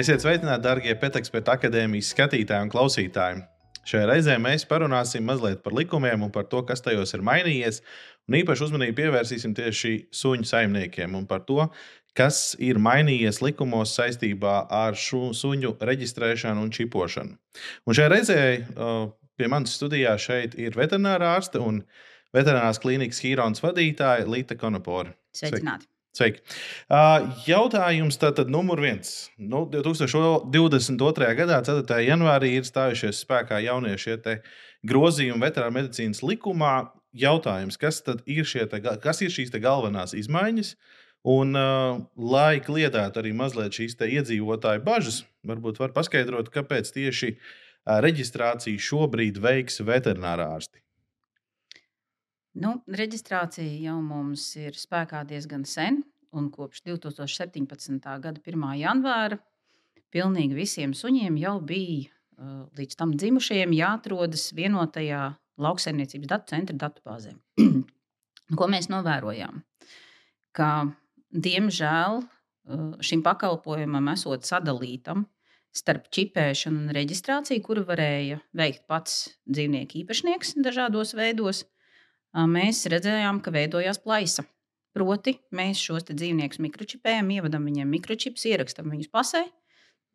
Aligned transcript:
Esiet 0.00 0.22
sveicināti, 0.22 0.62
darbie 0.64 0.94
Pēteksperta 0.96 1.58
akadēmijas 1.58 2.14
skatītāji 2.14 2.64
un 2.64 2.70
klausītāji. 2.72 3.40
Šajā 3.90 4.06
reizē 4.08 4.36
mēs 4.40 4.62
parunāsim 4.70 5.26
mazliet 5.28 5.60
par 5.64 5.74
likumiem 5.76 6.22
un 6.24 6.30
par 6.32 6.46
to, 6.48 6.62
kas 6.64 6.80
tajos 6.84 7.12
ir 7.16 7.24
mainījies. 7.26 7.82
Un 8.30 8.38
īpaši 8.38 8.64
uzmanību 8.64 8.96
pievērsīsim 8.96 9.52
tieši 9.58 9.92
suņu 10.16 10.48
saimniekiem 10.48 11.18
un 11.18 11.26
par 11.28 11.44
to, 11.48 11.66
kas 12.16 12.54
ir 12.70 12.80
mainījies 12.80 13.42
likumos 13.44 13.92
saistībā 13.98 14.56
ar 14.78 14.96
šo 14.96 15.34
suņu 15.36 15.74
reģistrēšanu 15.90 16.64
un 16.64 16.72
čipošanu. 16.78 17.36
Un 17.84 17.98
šajā 17.98 18.14
reizē 18.14 18.40
pie 19.36 19.52
manas 19.52 19.76
studijā 19.76 20.16
šeit 20.16 20.56
ir 20.56 20.80
veterinārā 20.80 21.34
ārste 21.36 21.60
un 21.60 21.84
veterinārās 22.32 22.80
klīnikas 22.80 23.20
Hīrons 23.26 23.66
vadītāja 23.66 24.28
Līta 24.32 24.56
Konopora. 24.56 25.12
Sveicināti! 25.36 25.90
Sveiki. 26.10 26.40
Jautājums 27.46 28.18
tātad 28.18 28.50
numur 28.50 28.80
viens. 28.82 29.28
Nu, 29.38 29.62
2022. 29.70 31.28
gadā, 31.38 31.60
4. 31.66 32.00
janvārī, 32.02 32.56
ir 32.58 32.66
stājušies 32.66 33.22
spēkā 33.22 33.60
jaunie 33.62 33.94
šie 34.00 34.16
grozījumi 34.90 35.44
veterināru 35.44 35.76
medicīnas 35.78 36.24
likumā. 36.26 36.90
Jautājums, 37.14 37.78
kas 37.78 38.02
ir, 38.26 38.46
te, 38.70 38.82
kas 39.02 39.22
ir 39.22 39.30
šīs 39.34 39.54
galvenās 39.62 40.14
izmaiņas? 40.18 40.74
Un, 41.30 41.54
uh, 41.58 41.98
lai 42.16 42.60
kliedētu 42.64 43.20
arī 43.20 43.32
mazliet 43.36 43.76
šīs 43.76 43.98
iedzīvotāju 44.00 44.82
bažas, 44.86 45.24
varbūt 45.46 45.82
var 45.82 45.92
paskaidrot, 45.92 46.48
kāpēc 46.54 46.90
tieši 46.94 47.34
reģistrāciju 47.86 48.80
šobrīd 48.80 49.42
veiks 49.42 49.82
veterinārā 49.84 50.46
ārsti. 50.56 50.80
Nu, 52.58 52.80
reģistrācija 52.90 53.76
jau 53.78 54.00
mums 54.02 54.42
ir 54.58 54.74
spēkā 54.74 55.22
diezgan 55.28 55.62
sen, 55.68 56.00
un 56.34 56.48
kopš 56.50 56.82
2017. 56.88 58.00
gada 58.02 58.42
1. 58.42 58.64
janvāra 58.80 59.38
pilnīgi 60.10 60.58
visiem 60.58 60.94
suņiem 60.96 61.38
jau 61.38 61.60
bija 61.62 62.10
uh, 62.10 62.66
līdz 62.74 62.98
tam 62.98 63.14
dzimušajiem 63.14 63.76
jāatrodas 63.78 64.48
vienotajā 64.58 65.22
lauksaimniecības 65.62 66.32
datu 66.32 66.50
centra 66.50 66.78
datubāzē. 66.82 67.36
Ko 68.58 68.66
mēs 68.66 68.90
novērojām? 68.90 69.62
Ka, 70.50 70.90
diemžēl 71.30 72.18
uh, 72.24 72.86
šim 72.98 73.22
pakalpojumam 73.22 74.10
esot 74.16 74.42
sadalītam 74.48 75.28
starp 75.70 76.10
čipēšanu 76.10 76.88
un 76.88 76.94
reģistrāciju, 76.98 77.62
kuru 77.62 77.86
varēja 77.86 78.42
veikt 78.58 78.88
pats 78.90 79.28
dzīvnieku 79.46 80.02
īpašnieks 80.02 80.56
dažādos 80.58 81.14
veidos, 81.14 81.68
mēs 82.34 82.84
redzējām, 82.90 83.40
ka 83.44 83.52
veidojās 83.54 84.00
plaisa. 84.02 84.44
Proti, 84.96 85.36
mēs 85.54 85.78
šos 85.78 86.08
dzīvniekus 86.08 86.58
mikročipējam, 86.62 87.30
ievadam 87.30 87.66
viņiem 87.68 87.90
mikročips, 87.94 88.46
ierakstam 88.50 88.90
viņus 88.90 89.10
pasē, 89.14 89.44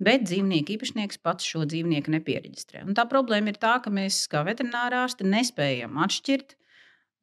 bet 0.04 0.26
dzīvnieku 0.28 0.76
īpašnieks 0.76 1.22
pats 1.24 1.48
šo 1.48 1.64
dzīvnieku 1.64 2.12
nepiereģistrē. 2.12 2.84
Un 2.84 2.98
tā 2.98 3.06
problēma 3.08 3.54
ir 3.54 3.60
tā, 3.62 3.78
ka 3.84 3.94
mēs, 3.94 4.26
kā 4.32 4.44
veterinārārsti, 4.48 5.28
nespējam 5.32 5.96
atšķirt 6.04 6.58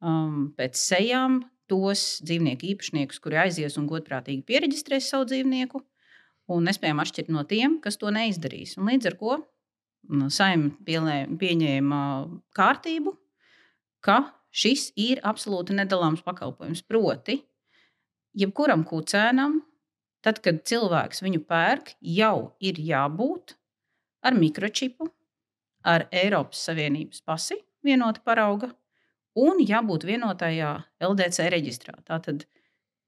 um, 0.01 0.49
pēc 0.57 0.81
sejām 0.81 1.43
tos 1.69 2.19
dzīvnieku 2.25 2.73
īpašniekus, 2.73 3.21
kuri 3.21 3.39
aizies 3.45 3.77
un 3.77 3.87
godprātīgi 3.89 4.43
pieregistrēs 4.49 5.11
savu 5.13 5.29
dzīvnieku, 5.29 5.83
un 6.53 6.67
nespējam 6.67 7.01
atšķirt 7.03 7.29
no 7.33 7.45
tiem, 7.47 7.77
kas 7.83 8.01
to 8.01 8.11
neizdarīs. 8.13 8.75
Un 8.81 8.89
līdz 8.89 9.11
ar 9.11 9.19
to 9.21 9.37
saimnieks 10.33 11.37
pieņēma 11.39 11.99
kārtību, 12.57 13.13
ka 14.03 14.17
šis 14.53 14.91
ir 14.99 15.21
absolūti 15.25 15.75
nedalāms 15.77 16.23
pakalpojums. 16.25 16.83
Proti, 16.85 17.39
jebkuram 18.37 18.85
kucēnam, 18.87 19.59
tad, 20.23 20.39
kad 20.45 20.61
cilvēks 20.69 21.23
viņu 21.25 21.43
pērk, 21.49 21.95
jau 22.01 22.53
ir 22.63 22.79
jābūt 22.79 23.57
ar 24.23 24.37
mikročipu, 24.37 25.09
ar 25.83 26.07
Eiropas 26.15 26.63
Savienības 26.69 27.23
pasi, 27.27 27.57
vienota 27.83 28.23
parauga, 28.23 28.71
un 29.39 29.59
jābūt 29.59 30.05
vienotajā 30.07 30.73
LDC 31.03 31.49
reģistrā. 31.51 31.97
Tātad 32.07 32.45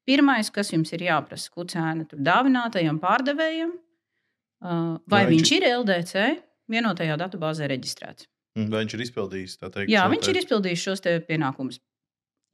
pirmais, 0.05 0.51
kas 0.51 0.73
jums 0.73 0.91
ir 0.97 1.05
jāprasa 1.07 1.53
kucēna 1.53 2.07
dāvinātajam 2.11 2.99
pārdevējam, 3.01 3.75
vai 5.05 5.23
Jā, 5.23 5.29
viņš 5.31 5.51
ir 5.55 5.67
LDC 5.71 6.25
vienotajā 6.71 7.17
datubāzē 7.21 7.69
reģistrēts. 7.69 8.27
Vai 8.55 8.85
viņš 8.85 8.93
ir 8.95 9.03
izpildījis 9.03 9.57
teikt, 9.59 9.89
Jā, 9.91 10.05
viņš 10.11 10.29
ir 10.31 10.39
izpildījis 10.39 10.83
šos 10.87 11.03
pienākumus. 11.27 11.81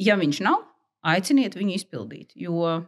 Ja 0.01 0.15
viņš 0.17 0.39
nav, 0.41 0.63
aiciniet 1.05 1.57
viņu 1.57 1.75
izpildīt. 1.77 2.33
Jo 2.41 2.81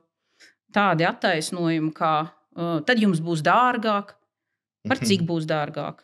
tādi 0.73 1.05
attaisnojumi, 1.05 1.91
kā 1.93 2.13
uh, 2.25 2.79
tad 2.87 3.01
jums 3.01 3.21
būs 3.21 3.43
dārgāk, 3.45 4.15
par 4.89 5.01
cik 5.03 5.21
mhm. 5.21 5.29
būs 5.29 5.45
dārgāk. 5.49 6.01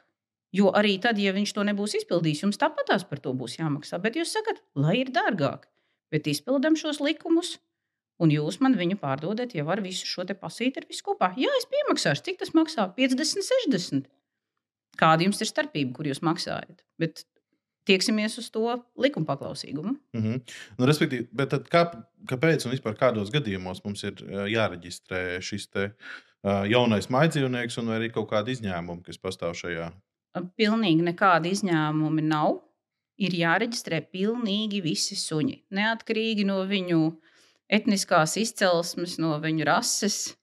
Jo 0.55 0.71
arī 0.73 0.95
tad, 1.01 1.19
ja 1.21 1.33
viņš 1.35 1.51
to 1.53 1.65
nebūs 1.67 1.93
izpildījis, 1.99 2.43
jums 2.45 2.61
tāpatās 2.61 3.05
par 3.09 3.21
to 3.21 3.35
būs 3.37 3.59
jāmaksā. 3.59 3.99
Bet 4.01 4.17
jūs 4.17 4.33
sakat, 4.33 4.61
lai 4.77 4.99
ir 5.03 5.11
dārgāk, 5.13 5.67
bet 6.13 6.29
izpildam 6.29 6.77
šos 6.79 7.01
likumus, 7.05 7.57
un 8.21 8.33
jūs 8.33 8.57
man 8.63 8.77
viņu 8.79 8.97
pārdodat 9.01 9.53
jau 9.57 9.67
ar 9.69 9.81
visu 9.85 10.09
šo 10.09 10.25
pasīti, 10.25 10.81
ar 10.81 10.89
visu 10.89 11.05
kopā. 11.05 11.33
Jā, 11.37 11.53
es 11.59 11.69
piemaksāšu, 11.69 12.25
cik 12.25 12.41
tas 12.41 12.55
maksā? 12.57 12.89
50, 12.97 13.45
60. 13.45 14.09
Kāda 14.99 15.25
jums 15.25 15.39
ir 15.41 15.49
starpība, 15.49 15.93
kur 15.95 16.09
jūs 16.09 16.23
maksājat? 16.25 16.83
Bet 16.99 17.23
tieksimies 17.89 18.37
uz 18.41 18.49
to 18.53 18.77
likuma 18.99 19.29
paklausīgumu. 19.31 19.95
Mm 20.13 20.23
-hmm. 20.23 20.55
nu, 20.77 20.85
respektīvi, 20.89 21.27
bet 21.31 21.53
kā, 21.73 21.85
kāpēc 22.29 22.65
un 22.65 22.75
vispār 22.75 22.97
kādos 22.99 23.31
gadījumos 23.33 23.83
mums 23.85 24.03
ir 24.03 24.21
jāreģistrē 24.53 25.39
šis 25.41 25.69
te, 25.73 25.91
uh, 26.43 26.65
jaunais 26.69 27.09
maidzīvnieks 27.09 27.79
un 27.81 27.93
arī 27.95 28.11
kaut 28.13 28.29
kāda 28.31 28.51
izņēmuma, 28.53 29.03
kas 29.03 29.17
pastāv 29.17 29.55
šajā? 29.57 29.91
Pilnīgi 30.55 31.05
nekāda 31.05 31.49
izņēmuma 31.49 32.21
nav. 32.21 32.59
Ir 33.19 33.33
jāreģistrē 33.35 33.97
pilnīgi 34.13 34.79
visi 34.81 35.15
suņi. 35.19 35.65
Neatkarīgi 35.75 36.45
no 36.47 36.61
viņu 36.63 37.17
etniskās 37.67 38.37
izcelsmes, 38.39 39.17
no 39.19 39.33
viņu 39.43 39.65
rases, 39.67 40.38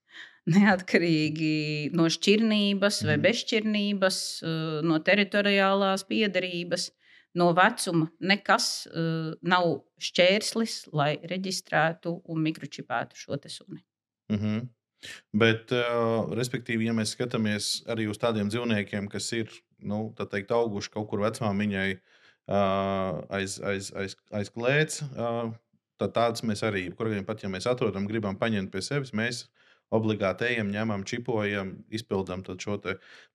neatkarīgi 0.46 1.90
no 1.96 2.06
šķirnības 2.12 3.02
vai 3.06 3.16
mhm. 3.16 3.24
bezšķirnības, 3.26 4.20
eh, 4.42 4.78
no 4.86 5.00
teritoriālās 5.02 6.06
piedarības, 6.08 6.90
no 7.36 7.50
vecuma. 7.52 8.08
Nekas 8.24 8.86
uh, 8.88 9.34
nav 9.44 9.66
šķērslis, 10.00 10.76
lai 10.96 11.10
reģistrētu 11.28 12.14
un 12.32 12.40
mikročipētu 12.46 13.18
šo 13.20 13.36
suni. 13.52 13.82
Mm 14.32 14.38
-hmm. 14.38 14.68
Bet, 15.32 15.72
uh, 15.72 16.32
respektīvi, 16.32 16.86
ja 16.88 16.94
mēs 16.96 17.12
skatāmies 17.12 17.84
arī 17.86 18.08
uz 18.08 18.18
tādiem 18.18 18.48
dzīvniekiem, 18.48 19.08
kas 19.08 19.32
ir 19.32 19.52
nu, 19.78 20.14
teikt, 20.16 20.50
auguši 20.50 20.90
kaut 20.90 21.08
kur 21.10 21.20
vecmāmiņai 21.20 21.90
uh, 21.92 23.20
aiz, 23.28 23.60
aiz, 23.60 23.92
aiz, 23.92 24.16
aiz 24.32 24.50
klēts, 24.50 25.02
uh, 25.02 25.52
tad 25.98 26.14
tādas 26.16 26.42
mēs 26.42 26.62
arī, 26.62 26.88
kuriem 26.96 27.24
pat 27.24 27.42
ja 27.42 27.48
mēs 27.48 27.68
atrodam, 27.68 28.06
gribam 28.06 28.38
paņemt 28.38 28.72
pie 28.72 28.82
sevis, 28.82 29.12
mēs 29.12 29.46
obligāti 29.94 30.50
ejam, 30.50 30.72
ņemam, 30.74 31.04
čipojam, 31.06 31.76
izpildām 31.94 32.42
šo 32.47 32.80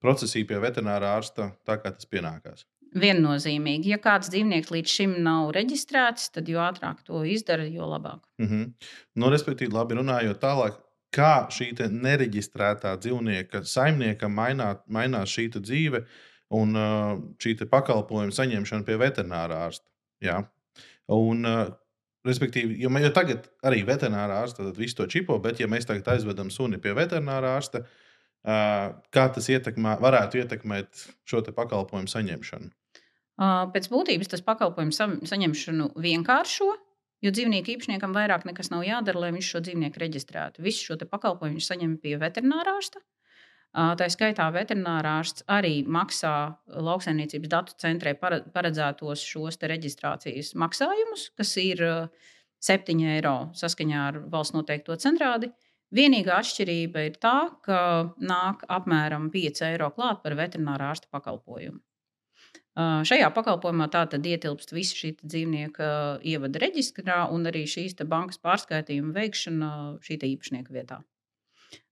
procesu 0.01 0.45
pie 0.47 0.59
veterinārā 0.59 1.16
ārsta 1.19 1.51
tā, 1.66 1.78
kā 1.78 1.94
tas 1.95 2.07
pienākās. 2.09 2.66
Viennozīmīgi. 2.91 3.94
Ja 3.94 3.97
kāds 4.03 4.28
dzīvnieks 4.34 4.72
līdz 4.73 4.94
šim 4.97 5.13
nav 5.23 5.53
reģistrēts, 5.56 6.28
tad 6.35 6.50
jo 6.51 6.59
ātrāk 6.59 7.06
to 7.07 7.23
izdara, 7.23 7.63
jo 7.63 7.88
labāk. 7.88 8.19
Mm 8.41 8.47
-hmm. 8.47 8.72
nu, 9.16 9.29
respektīvi, 9.31 9.72
labi 9.72 9.95
runājot 9.95 10.41
tālāk, 10.41 10.75
kā 11.16 11.47
šī 11.51 11.72
nereģistrētā 11.91 12.97
dzīvnieka 12.97 13.63
saimniekam 13.63 14.34
mainā, 14.35 14.75
mainās 14.88 15.29
šī 15.29 15.50
dzīve 15.59 16.06
un 16.50 16.75
šī 17.40 17.56
pakalpojuma 17.69 18.31
saņemšana 18.31 18.84
pie 18.84 18.97
veterinārā 18.97 19.67
ārsta. 19.67 19.88
Jā. 20.22 20.44
Un, 21.07 21.45
Respektīvi, 22.28 22.76
jo, 22.84 22.92
jo 23.02 23.09
tagad 23.16 23.48
arī 23.66 23.82
veterinārā 23.88 24.44
ārsta 24.44 24.68
visu 24.78 25.00
to 25.00 25.08
čipo, 25.09 25.40
bet, 25.42 25.58
ja 25.62 25.70
mēs 25.72 25.88
tagad 25.90 26.12
aizvedam 26.14 26.52
suni 26.53 26.78
pie 26.82 26.94
veterinārā 26.94 27.56
ārsta, 27.58 27.82
kā 28.44 29.23
tas 29.34 29.50
ietekmē, 29.50 29.96
varētu 30.02 30.44
ietekmēt 30.44 31.08
šo 31.29 31.41
pakalpojumu 31.50 32.12
saņemšanu? 32.12 32.70
Pēc 33.73 33.90
būtības 33.90 34.29
tas 34.29 34.44
pakalpojumu 34.46 35.26
saņemšanu 35.26 35.88
vienkāršo, 35.97 36.70
jo 37.26 37.32
dzīvnieku 37.34 37.73
īpašniekam 37.73 38.14
vairāk 38.14 38.46
nekas 38.46 38.70
nav 38.74 38.85
jādara, 38.85 39.26
lai 39.26 39.32
viņš 39.34 39.50
šo 39.56 39.64
dzīvnieku 39.66 40.02
reģistrētu. 40.02 40.62
Visu 40.66 40.91
šo 40.91 41.00
pakalpojumu 41.02 41.58
viņš 41.58 41.72
saņem 41.72 41.97
pie 42.03 42.20
veterinārā 42.22 42.78
ārsta. 42.78 43.02
Tā 43.72 44.08
skaitā 44.12 44.50
veterinārārsts 44.52 45.46
arī 45.47 45.85
maksā 45.88 46.34
lauksaimniecības 46.68 47.52
datu 47.53 47.76
centrē 47.79 48.12
paredzētos 48.20 49.23
šos 49.23 49.62
reģistrācijas 49.72 50.52
maksājumus, 50.59 51.29
kas 51.40 51.53
ir 51.62 51.84
7 52.59 53.06
eiro 53.14 53.35
saskaņā 53.56 54.02
ar 54.09 54.18
valsts 54.34 54.58
noteikto 54.58 54.97
centrādi. 55.00 55.53
Vienīgā 55.96 56.41
atšķirība 56.41 57.06
ir 57.08 57.16
tā, 57.23 57.38
ka 57.64 57.79
nāk 58.20 58.66
apmēram 58.68 59.29
5 59.32 59.64
eiro 59.70 59.90
klāt 59.96 60.20
par 60.24 60.35
veterinārā 60.40 60.91
ārsta 60.91 61.08
pakalpojumu. 61.12 61.79
Šajā 63.08 63.28
pakalpojumā 63.35 63.90
tātad 63.91 64.28
ietilpst 64.28 64.72
visa 64.72 64.96
šī 64.96 65.14
dzīvnieka 65.20 65.88
ievada 66.28 66.59
reģistrā 66.64 67.26
un 67.35 67.47
arī 67.52 67.66
šīs 67.67 67.97
bankas 68.08 68.40
pārskaitījuma 68.44 69.16
veikšana 69.16 69.72
šī 70.03 70.20
īpašnieka 70.29 70.76
vietā. 70.76 71.02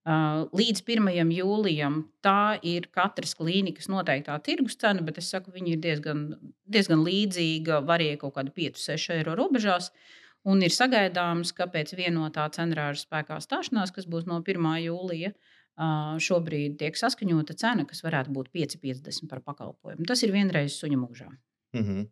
Līdz 0.10 0.82
1. 0.88 1.32
jūlijam 1.36 2.00
tā 2.26 2.58
ir 2.66 2.88
katras 2.90 3.36
klīnikas 3.38 3.90
noteiktā 3.92 4.40
tirgus 4.42 4.78
cena, 4.82 5.04
bet 5.06 5.20
es 5.22 5.28
saku, 5.30 5.52
viņa 5.54 5.76
ir 5.76 5.84
diezgan, 5.84 6.24
diezgan 6.66 7.04
līdzīga, 7.06 7.84
varēja 7.86 8.18
kaut 8.24 8.34
kāda 8.40 8.54
5-6 8.56 9.14
eiro 9.20 9.36
robežās. 9.38 9.92
Un 10.50 10.64
ir 10.66 10.74
sagaidāms, 10.74 11.52
ka 11.54 11.68
pēc 11.70 11.94
vienotā 12.00 12.48
cenrāža 12.56 13.04
spēkā 13.04 13.38
stāšanās, 13.44 13.92
kas 13.94 14.08
būs 14.10 14.26
no 14.26 14.40
1. 14.42 14.70
jūlija, 14.88 15.34
šobrīd 16.26 16.80
tiek 16.80 16.98
saskaņota 16.98 17.54
cena, 17.60 17.86
kas 17.86 18.02
varētu 18.04 18.34
būt 18.34 18.50
5,50 18.56 19.30
par 19.30 19.44
pakalpojumu. 19.46 20.08
Tas 20.10 20.24
ir 20.26 20.34
vienreiz 20.34 20.80
suņa 20.80 20.98
mūžā. 21.04 21.30
Mm 21.76 21.84
-hmm. 21.84 22.08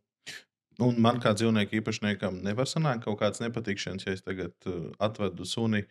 Un 0.86 1.02
man 1.02 1.18
kā 1.20 1.34
dzīvnieku 1.34 1.80
īpašniekam 1.80 2.44
nevar 2.44 2.68
sanākt 2.70 3.04
kaut 3.04 3.20
kāds 3.20 3.42
nepatikšanas, 3.42 4.06
ja 4.06 4.14
es 4.14 4.22
tagad 4.22 4.54
atvedu 5.00 5.46
suni 5.46 5.88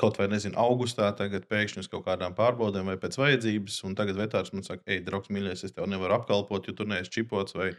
kaut 0.00 0.18
vai 0.20 0.28
nezinu, 0.30 0.56
augustā, 0.60 1.08
tagad 1.16 1.46
pēkšņi 1.50 1.84
uz 1.84 1.88
kaut 1.90 2.04
kādām 2.06 2.34
pārbaudēm 2.38 2.90
vai 2.92 2.96
pēc 3.00 3.18
vajadzības, 3.20 3.80
un 3.88 3.96
tagad 3.98 4.18
vetārs 4.20 4.52
man 4.54 4.64
saka, 4.66 4.84
ej, 4.90 5.02
draugs, 5.06 5.30
mīļais, 5.32 5.64
es 5.66 5.74
tev 5.74 5.88
nevaru 5.90 6.18
apkalpot, 6.18 6.68
jo 6.68 6.76
tur 6.76 6.88
neesi 6.90 7.12
čipots 7.16 7.56
vai, 7.56 7.70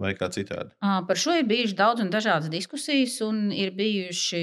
vai 0.00 0.14
kā 0.18 0.30
citādi. 0.32 0.72
Par 0.80 1.20
šo 1.20 1.36
ir 1.38 1.48
bijušas 1.50 1.76
daudz 1.78 2.04
un 2.04 2.12
dažādas 2.12 2.52
diskusijas, 2.52 3.18
un 3.26 3.50
ir 3.54 3.74
bijuši 3.76 4.42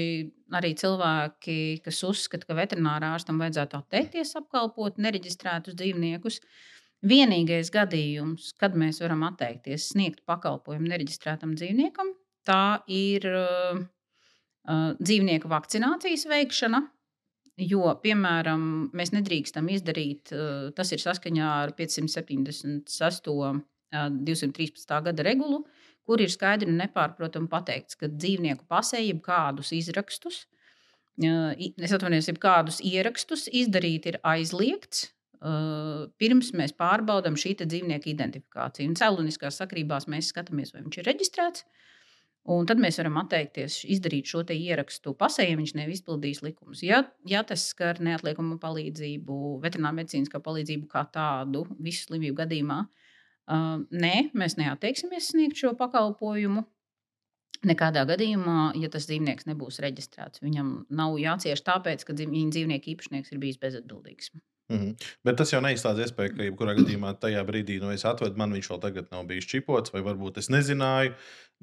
arī 0.56 0.74
cilvēki, 0.78 1.58
kas 1.84 2.02
uzskata, 2.06 2.48
ka 2.48 2.58
veterinārā 2.58 3.14
ārstam 3.16 3.40
vajadzētu 3.42 3.80
atteikties 3.80 4.36
apkalpot 4.40 5.00
nereģistrētus 5.02 5.78
dzīvniekus. 5.78 6.40
Vienīgais 7.10 7.70
gadījums, 7.72 8.50
kad 8.60 8.74
mēs 8.76 9.00
varam 9.00 9.24
atteikties 9.30 9.88
sniegt 9.94 10.20
pakalpojumu 10.28 10.90
nereģistrētam 10.90 11.54
dzīvniekam, 11.56 12.12
tā 12.44 12.82
ir 12.92 13.24
uh, 13.30 13.80
dzīvnieku 14.68 15.48
vakcinācijas 15.50 16.26
veikšana. 16.30 16.82
Jo, 17.60 17.90
piemēram, 18.00 18.62
mēs 18.96 19.10
nedrīkstam 19.12 19.66
izdarīt, 19.68 20.30
tas 20.76 20.92
ir 20.94 21.00
saskaņā 21.02 21.48
ar 21.64 21.74
576. 21.76 23.64
213. 23.90 25.02
gada 25.02 25.22
regulu, 25.26 25.64
kur 26.06 26.22
ir 26.22 26.30
skaidri 26.30 26.70
un 26.70 26.76
nepārprotami 26.78 27.50
pateikts, 27.50 27.96
ka 27.98 28.06
dzīvnieku 28.06 28.62
pasē 28.70 29.00
jeb 29.02 29.18
kādus 29.24 29.72
izrakstus, 29.74 30.44
es 31.18 31.92
atvainojos, 31.96 32.30
kādus 32.38 32.78
ierakstus 32.86 33.48
izdarīt 33.50 34.06
ir 34.06 34.20
aizliegts, 34.22 35.08
pirms 36.22 36.52
mēs 36.54 36.72
pārbaudām 36.78 37.34
šī 37.34 37.56
dzīvnieka 37.64 38.12
identifikāciju. 38.14 38.92
Un 38.92 38.96
cēloniskās 39.02 39.58
sakrībās 39.58 40.06
mēs 40.06 40.30
skatāmies, 40.30 40.70
vai 40.70 40.84
viņš 40.86 41.02
ir 41.02 41.10
reģistrēts, 41.10 41.66
Un 42.48 42.64
tad 42.64 42.80
mēs 42.80 42.96
varam 42.96 43.18
atteikties 43.20 43.82
izdarīt 43.92 44.30
šo 44.30 44.40
ierakstu 44.54 45.12
pasē, 45.18 45.44
ja 45.44 45.58
viņš 45.58 45.74
neizpildīs 45.76 46.40
likumus. 46.42 46.80
Ja, 46.82 47.02
ja 47.28 47.42
tas 47.44 47.66
skar 47.74 48.00
neatliekamu 48.00 48.56
palīdzību, 48.62 49.60
veterinārā 49.60 49.98
medicīniskā 50.00 50.40
palīdzību 50.40 50.88
kā 50.88 51.04
tādu, 51.12 51.66
visu 51.78 52.08
slimību 52.08 52.38
gadījumā, 52.40 52.78
uh, 52.88 53.84
nē, 53.92 54.14
mēs 54.32 54.56
neatteiksimies 54.56 55.32
sniegt 55.34 55.60
šo 55.60 55.74
pakalpojumu. 55.78 56.64
Nekādā 57.68 58.06
gadījumā, 58.08 58.70
ja 58.80 58.88
tas 58.88 59.04
dzīvnieks 59.10 59.44
nebūs 59.50 59.82
reģistrēts, 59.84 60.40
viņam 60.40 60.86
nav 60.96 61.18
jācieš 61.20 61.60
tāpēc, 61.66 62.06
ka 62.08 62.16
viņa 62.16 62.54
dzīvnieka 62.56 62.94
īpašnieks 62.94 63.34
ir 63.34 63.42
bijis 63.42 63.60
bezatbildīgs. 63.60 64.32
Mm 64.70 64.78
-hmm. 64.78 65.08
Bet 65.24 65.36
tas 65.36 65.52
jau 65.52 65.60
neizstāsta 65.64 66.06
iespēju, 66.06 66.36
ka 66.36 66.46
jebkurā 66.46 66.76
gadījumā 66.78 67.14
tajā 67.18 67.42
brīdī, 67.46 67.80
nu, 67.82 67.90
es 67.90 68.04
atvedu, 68.04 68.38
man 68.38 68.52
viņš 68.54 68.70
vēl 68.70 68.80
tagad 68.80 69.10
nav 69.10 69.26
bijis 69.26 69.50
čipots, 69.50 69.92
vai 69.92 70.02
varbūt 70.06 70.38
es 70.38 70.48
nezināju, 70.48 71.12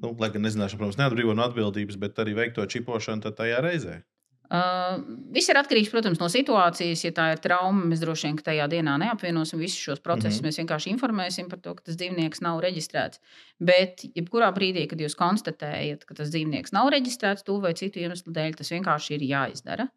nu, 0.02 0.16
lai 0.20 0.30
gan 0.30 0.42
nezināšana, 0.42 0.78
protams, 0.78 1.00
neatbrīvo 1.00 1.34
no 1.34 1.42
atbildības, 1.48 1.96
bet 1.96 2.18
arī 2.18 2.34
veikto 2.34 2.66
čipošanu 2.66 3.32
tajā 3.32 3.60
reizē. 3.64 4.02
Uh, 4.48 5.02
viss 5.28 5.50
ir 5.52 5.58
atkarīgs 5.60 5.90
protams, 5.92 6.16
no 6.22 6.28
situācijas. 6.32 7.02
Ja 7.04 7.12
tā 7.12 7.26
ir 7.34 7.40
trauma, 7.44 7.84
mēs 7.90 8.00
droši 8.00 8.30
vien 8.30 8.38
tajā 8.46 8.68
dienā 8.72 8.94
neapvienosim 9.02 9.60
visus 9.60 9.82
šos 9.84 10.00
procesus. 10.00 10.40
Mm 10.40 10.46
-hmm. 10.46 10.48
Mēs 10.48 10.60
vienkārši 10.62 10.92
informēsim 10.94 11.50
par 11.50 11.60
to, 11.60 11.74
ka 11.74 11.84
tas 11.84 11.96
dzīvnieks 12.00 12.40
nav 12.40 12.62
reģistrēts. 12.64 13.20
Bet, 13.60 14.04
jebkurā 14.16 14.48
brīdī, 14.56 14.86
kad 14.88 15.00
jūs 15.00 15.16
konstatējat, 15.16 16.04
ka 16.04 16.14
tas 16.14 16.30
dzīvnieks 16.32 16.72
nav 16.72 16.88
reģistrēts, 16.88 17.44
to 17.44 17.60
vai 17.60 17.74
citu 17.74 17.98
iemeslu 18.00 18.32
dēļ, 18.32 18.56
tas 18.56 18.72
vienkārši 18.72 19.14
ir 19.14 19.22
jāizdara. 19.22 19.88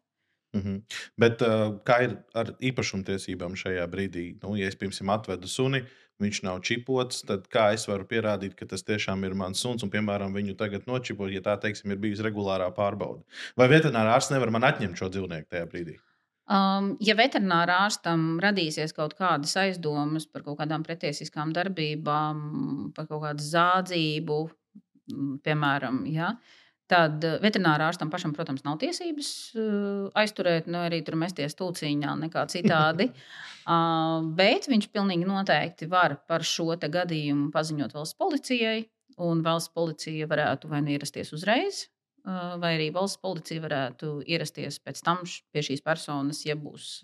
Mm 0.52 0.60
-hmm. 0.60 0.82
Bet 1.16 1.42
uh, 1.42 1.80
kā 1.88 2.02
ir 2.04 2.16
ar 2.34 2.52
īpašumtiesībām 2.60 3.56
šajā 3.56 3.86
brīdī? 3.88 4.36
Nu, 4.42 4.56
ja 4.56 4.68
es, 4.68 4.76
piemēram, 4.76 5.10
atvedu 5.14 5.48
suni, 5.48 5.82
viņš 6.20 6.42
nav 6.42 6.60
čipots, 6.60 7.22
tad 7.26 7.48
kā 7.48 7.72
es 7.72 7.88
varu 7.88 8.04
pierādīt, 8.04 8.54
ka 8.54 8.66
tas 8.66 8.84
tiešām 8.84 9.24
ir 9.24 9.34
mans 9.34 9.58
suns 9.58 9.82
un, 9.82 9.90
piemēram, 9.90 10.34
viņu 10.34 10.56
tagad 10.56 10.86
nočipot, 10.86 11.30
ja 11.32 11.40
tā 11.40 11.56
teiksim, 11.56 11.90
ir 11.90 11.98
bijusi 11.98 12.22
regulārā 12.22 12.70
pārbaude? 12.76 13.22
Vai 13.56 13.68
veterinārā 13.68 14.14
ārsts 14.14 14.34
nevar 14.34 14.50
man 14.50 14.62
atņemt 14.62 14.98
šo 14.98 15.08
dzīvnieku 15.08 15.48
tajā 15.50 15.66
brīdī? 15.66 15.98
Um, 16.52 16.96
ja 17.00 17.14
veterinārā 17.14 17.86
ārstam 17.86 18.40
radīsies 18.42 18.92
kaut 18.92 19.14
kādas 19.14 19.56
aizdomas 19.56 20.26
par 20.26 20.42
kaut 20.42 20.58
kādām 20.58 20.82
pretiesiskām 20.82 21.52
darbībām, 21.52 22.92
par 22.94 23.06
kaut 23.06 23.22
kādu 23.22 23.42
zādzību, 23.42 24.50
piemēram, 25.42 26.06
ja, 26.06 26.28
uh, 26.36 26.61
Tad 26.92 27.24
eh, 27.24 27.38
veterinārā 27.42 27.88
ārstam 27.88 28.10
pašam, 28.12 28.34
protams, 28.36 28.64
nav 28.66 28.78
tiesības 28.82 29.28
uh, 29.56 30.10
aizturēt, 30.18 30.68
nu, 30.70 30.82
arī 30.84 31.00
tur 31.06 31.16
mesties 31.20 31.56
tulciņā, 31.58 32.16
nekā 32.26 32.44
citādi. 32.52 33.08
uh, 33.12 34.26
bet 34.40 34.68
viņš 34.68 34.90
pilnīgi 34.92 35.28
noteikti 35.28 35.88
var 35.92 36.18
par 36.28 36.44
šo 36.46 36.74
gadījumu 36.82 37.50
paziņot 37.54 37.96
valsts 37.96 38.18
policijai, 38.20 38.84
un 39.22 39.40
valsts 39.44 39.72
policija 39.76 40.28
varētu 40.28 40.70
vai 40.72 40.82
nu 40.84 40.92
ierasties 40.92 41.32
uzreiz, 41.36 41.86
uh, 42.26 42.58
vai 42.60 42.74
arī 42.76 42.90
valsts 42.94 43.22
policija 43.24 43.64
varētu 43.64 44.18
ierasties 44.26 44.80
pēc 44.84 45.00
tam 45.06 45.24
pie 45.24 45.64
šīs 45.64 45.84
personas, 45.84 46.44
ja 46.44 46.58
būs 46.58 46.98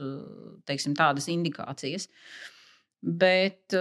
teiksim, 0.69 0.96
tādas 0.99 1.31
indikācijas. 1.32 2.11
Bet 2.99 3.73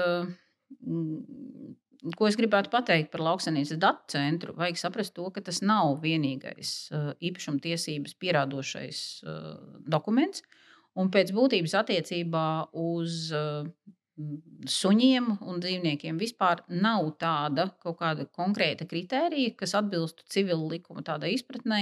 Ko 2.17 2.27
es 2.29 2.37
gribētu 2.37 2.69
pateikt 2.73 3.09
par 3.13 3.23
lauksaimniecības 3.25 3.81
datu 3.81 4.13
centru? 4.13 4.53
Vajag 4.57 4.79
saprast 4.81 5.15
to, 5.17 5.25
ka 5.33 5.41
tas 5.41 5.63
nav 5.65 5.97
vienīgais 6.03 6.73
uh, 6.91 7.11
īpašumtiesības 7.29 8.13
pierādošais 8.21 9.03
uh, 9.25 9.53
dokuments. 9.89 10.43
Un 10.97 11.09
pēc 11.13 11.33
būtības 11.33 11.73
attiecībā 11.81 12.47
uz 12.77 13.31
uh, 13.35 13.65
suņiem 14.77 15.29
un 15.45 15.61
dzīvniekiem 15.61 16.17
vispār 16.21 16.63
nav 16.73 17.11
tāda 17.21 17.67
kaut 17.83 17.99
kāda 18.01 18.25
konkrēta 18.33 18.87
kritērija, 18.89 19.55
kas 19.57 19.75
atbilstu 19.77 20.25
civilu 20.33 20.69
likuma 20.71 21.05
tādai 21.05 21.35
izpratnē. 21.35 21.81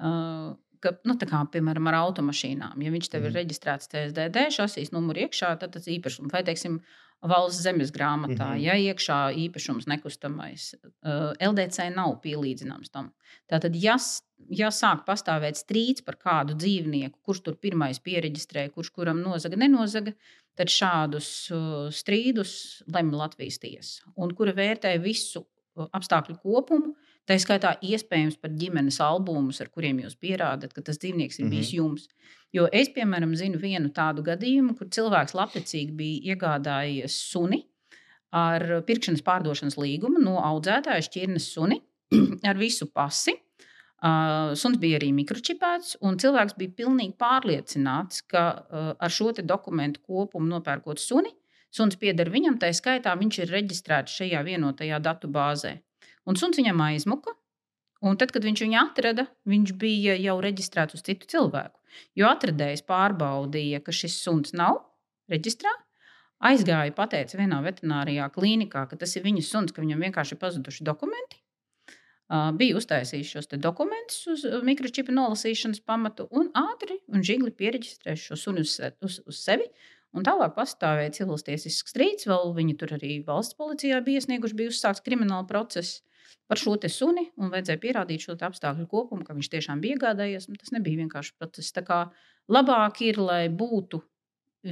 Uh, 0.00 0.54
ka, 0.80 0.94
nu, 1.08 1.16
kā, 1.18 1.42
piemēram, 1.54 1.90
ar 1.90 1.98
automašīnām, 2.00 2.80
ja 2.84 2.94
viņš 2.94 3.10
tev 3.12 3.26
ir 3.26 3.32
mhm. 3.32 3.38
reģistrēts 3.42 3.90
TSDD, 3.92 4.48
šasīs 4.56 4.94
numuru 4.94 5.26
iekšā, 5.26 5.54
tad 5.60 5.74
tas 5.76 5.88
īpašums 5.90 6.32
vai, 6.34 6.44
teiksim, 6.46 6.80
valsts 7.20 7.62
zemes 7.62 7.90
grāmatā, 7.92 8.46
mm 8.48 8.56
-hmm. 8.56 8.62
ja 8.64 8.74
iekšā 8.74 9.18
īpašums 9.46 9.86
nekustamais. 9.86 10.74
Uh, 11.04 11.32
LDC 11.40 11.90
nav 11.94 12.20
pielīdzināms 12.24 12.90
tam. 12.90 13.12
Tātad, 13.50 13.76
ja, 13.76 13.96
ja 14.48 14.70
sāk 14.70 15.04
pastāvēt 15.04 15.56
strīds 15.60 16.04
par 16.04 16.16
kādu 16.16 16.54
dzīvnieku, 16.54 17.18
kurš 17.22 17.40
tur 17.40 17.56
pirmais 17.56 18.00
pieregistrēja, 18.00 18.70
kurš 18.70 18.90
kuram 18.90 19.20
nozaga, 19.20 19.56
nenozaga, 19.56 20.12
tad 20.56 20.68
šādus 20.68 21.50
uh, 21.50 21.90
strīdus 21.92 22.82
lemj 22.86 23.14
Latvijas 23.16 23.58
tiesa, 23.58 24.02
un 24.16 24.34
kura 24.34 24.52
vērtē 24.52 24.98
visu 25.02 25.44
uh, 25.44 25.88
apstākļu 25.92 26.38
kopumu. 26.42 26.94
Tā 27.30 27.36
skaitā 27.38 27.76
iespējams 27.86 28.40
pat 28.42 28.56
ģimenes 28.58 28.96
albumus, 29.06 29.60
ar 29.62 29.68
kuriem 29.70 30.00
jūs 30.02 30.16
pierādat, 30.18 30.72
ka 30.74 30.82
tas 30.82 30.98
dzīvnieks 30.98 31.38
ir 31.38 31.44
mm 31.44 31.46
-hmm. 31.46 31.54
bijis 31.54 31.72
jums. 31.76 32.08
Jo 32.52 32.66
es, 32.72 32.88
piemēram, 32.90 33.36
zinu 33.38 33.58
vienu 33.62 33.92
tādu 33.94 34.24
gadījumu, 34.26 34.74
kur 34.74 34.88
cilvēks 34.90 35.36
labticīgi 35.38 35.92
bija 35.94 36.34
iegādājies 36.34 37.18
suni 37.30 37.60
ar 38.34 38.82
pirkšanas 38.86 39.22
pārdošanas 39.22 39.78
līgumu 39.78 40.18
no 40.22 40.40
audzētāja 40.42 41.06
šķirnes 41.06 41.46
suni 41.54 41.78
ar 42.50 42.58
visu 42.58 42.90
pasi. 42.90 43.36
Uh, 44.00 44.56
suns 44.56 44.78
bija 44.80 44.96
arī 44.96 45.10
mikročipēts, 45.12 45.98
un 46.00 46.16
cilvēks 46.18 46.56
bija 46.56 46.72
pilnīgi 46.72 47.14
pārliecināts, 47.20 48.22
ka 48.26 48.42
uh, 48.56 48.94
ar 48.98 49.10
šo 49.10 49.30
dokumentu 49.42 50.00
kopumu 50.00 50.48
nopērkot 50.48 50.98
suni, 50.98 51.30
suns 51.70 51.96
pieder 51.96 52.30
viņam, 52.30 52.58
tā 52.58 52.72
skaitā 52.72 53.12
viņš 53.14 53.38
ir 53.38 53.52
reģistrēts 53.54 54.16
šajā 54.16 54.42
vienotajā 54.42 54.98
datu 54.98 55.28
bāzē. 55.28 55.76
Un 56.28 56.36
suns 56.36 56.58
viņam 56.60 56.80
aizmuka, 56.84 57.34
un 58.04 58.18
tad, 58.20 58.32
kad 58.34 58.44
viņš 58.44 58.64
viņu 58.66 58.80
atrada, 58.80 59.26
viņš 59.48 59.74
bija 59.80 60.16
jau 60.20 60.36
reģistrēts 60.44 60.98
uz 60.98 61.04
citu 61.06 61.28
cilvēku. 61.30 61.76
Jo 62.18 62.30
atradējs 62.30 62.84
pārbaudīja, 62.88 63.82
ka 63.84 63.94
šis 63.94 64.20
suns 64.22 64.54
nav 64.56 64.82
reģistrā. 65.32 65.72
Aizgāja, 66.40 66.92
pateica 66.96 67.36
vienā 67.36 67.58
veterinārijā 67.64 68.30
klīnikā, 68.32 68.86
ka 68.88 68.96
tas 68.96 69.12
ir 69.16 69.26
viņa 69.26 69.44
suns, 69.44 69.74
ka 69.76 69.82
viņam 69.84 70.06
vienkārši 70.06 70.36
ir 70.36 70.40
pazuduši 70.40 70.86
dokumenti. 70.88 71.40
Uh, 72.30 72.52
bija 72.54 72.76
uztaisījis 72.78 73.32
šos 73.34 73.48
dokumentus 73.58 74.20
uz 74.30 74.44
mikročipa 74.62 75.10
nolasīšanas 75.10 75.82
pamatu 75.82 76.28
un 76.30 76.46
ātri 76.54 77.00
un 77.10 77.24
žigli 77.26 77.50
pieregistrējuši 77.50 78.28
šo 78.28 78.38
sunu 78.38 78.62
uz, 78.62 78.76
uz, 79.02 79.16
uz 79.26 79.40
sevi. 79.42 79.66
Un 80.14 80.24
tālāk 80.26 80.54
pastāvēja 80.54 81.12
civiltiesisks 81.18 81.90
strīds, 81.92 82.28
vēl 82.30 82.54
viņi 82.54 82.76
tur 82.78 82.94
arī 82.96 83.18
valsts 83.26 83.58
policijā 83.58 83.98
bija 84.06 84.22
iesnieguši, 84.22 84.56
bija 84.62 84.70
uzsākts 84.72 85.02
krimināla 85.06 85.46
process 85.50 86.00
par 86.50 86.60
šo 86.60 86.76
suni 86.88 87.28
un 87.40 87.50
vajadzēja 87.52 87.82
pierādīt 87.82 88.26
šo 88.26 88.36
apstākļu 88.36 88.86
kopumu, 88.90 89.24
ka 89.26 89.36
viņš 89.36 89.50
tiešām 89.54 89.82
bija 89.82 89.98
iegādājies. 89.98 90.48
Tas 90.60 90.72
nebija 90.74 91.02
vienkārši 91.04 91.36
process. 91.38 91.74
Tā 91.76 91.84
kā 91.86 92.00
labāk 92.50 93.02
ir, 93.06 93.20
lai 93.20 93.48
būtu 93.48 94.02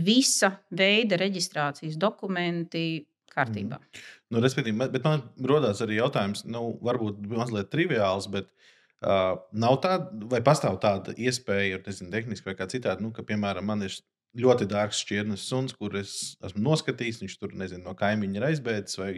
visa 0.05 0.53
veida 0.71 1.17
reģistrācijas 1.21 1.97
dokumenti 2.01 3.07
kārtībā. 3.33 3.79
Mm. 3.79 4.07
Nu, 4.35 4.43
respektīvi, 4.45 4.89
bet 4.93 5.07
man 5.07 5.25
rodas 5.49 5.81
arī 5.85 5.99
jautājums, 6.01 6.45
nu, 6.49 6.73
varbūt 6.85 7.21
mazliet 7.31 7.71
triviāls, 7.73 8.29
bet 8.33 8.49
uh, 8.49 9.39
nav 9.53 9.79
tāda, 9.85 10.11
vai 10.33 10.43
pastāv 10.45 10.81
tāda 10.83 11.15
iespēja, 11.17 11.81
nezinu, 11.87 12.13
tehniski 12.13 12.51
vai 12.51 12.57
kā 12.59 12.69
citādi, 12.71 13.05
nu, 13.05 13.13
ka, 13.17 13.25
piemēram, 13.29 13.69
man 13.69 13.87
ir 13.87 13.95
ļoti 14.39 14.69
dārgs 14.71 15.03
šķirnes 15.05 15.45
suns, 15.51 15.77
kur 15.79 15.97
es 15.99 16.37
esmu 16.45 16.65
noskatījis. 16.67 17.23
Viņš 17.25 17.39
tur 17.41 17.55
nezinu, 17.59 17.85
no 17.87 17.95
kaimiņa 17.99 18.41
ir 18.41 18.49
aizbēdzis 18.51 19.01
vai 19.01 19.13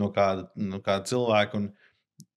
no 0.00 0.10
kāda, 0.14 0.48
no 0.58 0.82
kāda 0.84 1.08
cilvēka. 1.12 1.62
Un, 1.62 1.70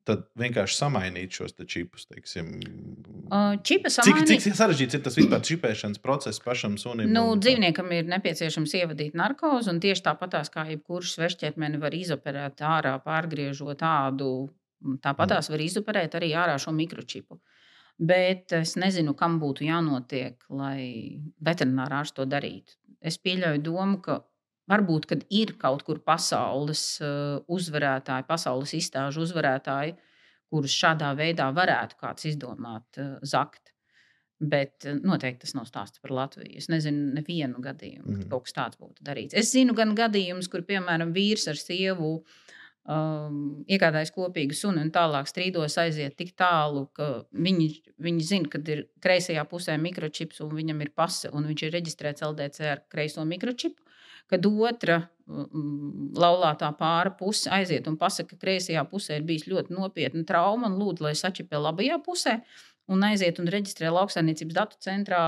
tad 0.08 0.24
vienkārši 0.40 0.78
samainīt 0.78 1.36
šos 1.36 1.54
čipus. 1.70 2.08
Uh, 2.10 3.58
čipa 3.62 3.92
samainīt... 3.94 4.32
Cik, 4.32 4.44
cik 4.48 4.58
sarežģīts 4.58 4.98
ir 4.98 5.04
tas 5.06 5.18
vispār 5.20 5.44
čipēšanas 5.46 6.02
process 6.02 6.42
pašam 6.42 6.78
sunim? 6.82 7.12
Nu, 7.14 7.28
un, 7.36 7.42
dzīvniekam 7.44 7.92
ir 7.96 8.10
nepieciešams 8.10 8.74
ievadīt 8.82 9.18
narkozi, 9.18 9.70
un 9.74 9.82
tieši 9.84 10.06
tāpatās 10.10 10.50
kā 10.54 10.66
jebkurš 10.72 11.16
svešķētmeni 11.18 11.82
var 11.82 11.96
izoperēt 11.98 12.66
ārā, 12.66 12.96
pārgriežot 13.06 13.78
tādu, 13.84 14.32
tāpatās 15.06 15.50
mm. 15.50 15.56
var 15.56 15.66
izoperēt 15.68 16.18
arī 16.20 16.34
ārā 16.46 16.58
šo 16.62 16.74
mikročipu. 16.76 17.38
Bet 18.02 18.54
es 18.58 18.74
nezinu, 18.82 19.14
kam 19.14 19.38
būtu 19.42 19.68
jānotiek, 19.68 20.40
lai 20.50 21.22
veterinārārs 21.46 22.16
to 22.18 22.26
darītu. 22.26 22.80
Es 23.02 23.20
pieļauju 23.22 23.62
domu, 23.66 24.00
ka 24.02 24.22
Varbūt, 24.72 25.10
ir 25.34 25.56
kaut 25.60 25.84
kur 25.84 26.00
pasaules 26.06 26.84
uh, 27.04 27.42
uzvarētāji, 27.52 28.28
pasaules 28.30 28.72
izstāžu 28.78 29.26
uzvarētāji, 29.26 29.98
kurus 30.52 30.76
šādā 30.78 31.12
veidā 31.18 31.50
varētu 31.56 31.98
kāds 32.00 32.28
izdomāt 32.30 33.02
uh, 33.02 33.18
zakt. 33.28 33.74
Bet 34.40 34.88
uh, 34.88 34.96
noteikti 35.02 35.44
tas 35.44 35.56
nav 35.58 35.68
stāsts 35.68 36.00
par 36.04 36.14
Latviju. 36.16 36.56
Es 36.62 36.70
nezinu, 36.72 37.10
nevienu 37.18 37.60
gadījumu, 37.64 38.06
mm. 38.06 38.14
kad 38.14 38.24
mhm. 38.24 38.30
kaut 38.32 38.48
kas 38.48 38.58
tāds 38.58 38.80
būtu 38.80 39.08
darīts. 39.10 39.38
Es 39.42 39.52
zinu 39.52 39.76
gan 39.78 39.92
gadījumus, 39.98 40.48
kur, 40.52 40.64
piemēram, 40.68 41.12
vīrs 41.18 41.50
ar 41.52 41.60
sievu 41.60 42.14
um, 42.86 43.62
iegādājas 43.70 44.14
kopīgu 44.16 44.58
sunu 44.58 44.84
un 44.84 44.92
tālāk 44.94 45.30
strīdos 45.30 45.78
aiziet 45.82 46.18
tik 46.20 46.34
tālu, 46.40 46.88
ka 46.98 47.24
viņi, 47.32 47.70
viņi 48.02 48.28
zina, 48.28 48.52
ka 48.52 48.62
ir 48.74 48.86
kreisajā 49.04 49.46
pusē 49.50 49.78
mikročips 49.82 50.42
un 50.46 50.56
viņam 50.58 50.84
ir 50.86 50.94
pase 50.96 51.32
un 51.34 51.48
viņš 51.50 51.68
ir 51.68 51.76
reģistrēts 51.78 52.26
LDC 52.28 52.70
ar 52.74 52.86
kreiso 52.92 53.26
mikročipu 53.28 53.92
kad 54.32 54.46
otra 54.48 55.02
mm, 55.28 56.14
laulātā 56.16 56.70
pāra 56.80 57.12
puse 57.20 57.52
aiziet 57.52 57.88
un 57.92 57.98
pasakā, 58.00 58.38
ka 58.38 58.46
kreisajā 58.46 58.84
pusē 58.88 59.18
ir 59.20 59.26
bijis 59.28 59.48
ļoti 59.52 59.76
nopietna 59.76 60.24
trauma 60.28 60.70
un 60.70 60.78
lūdzu, 60.80 61.04
lai 61.04 61.16
sačipē 61.20 61.60
labajā 61.60 62.00
pusē. 62.06 62.38
Un 62.92 63.04
aiziet 63.08 63.38
un 63.40 63.48
reģistrē 63.52 63.92
lauksaimniecības 63.94 64.56
datu 64.58 64.80
centrā 64.84 65.22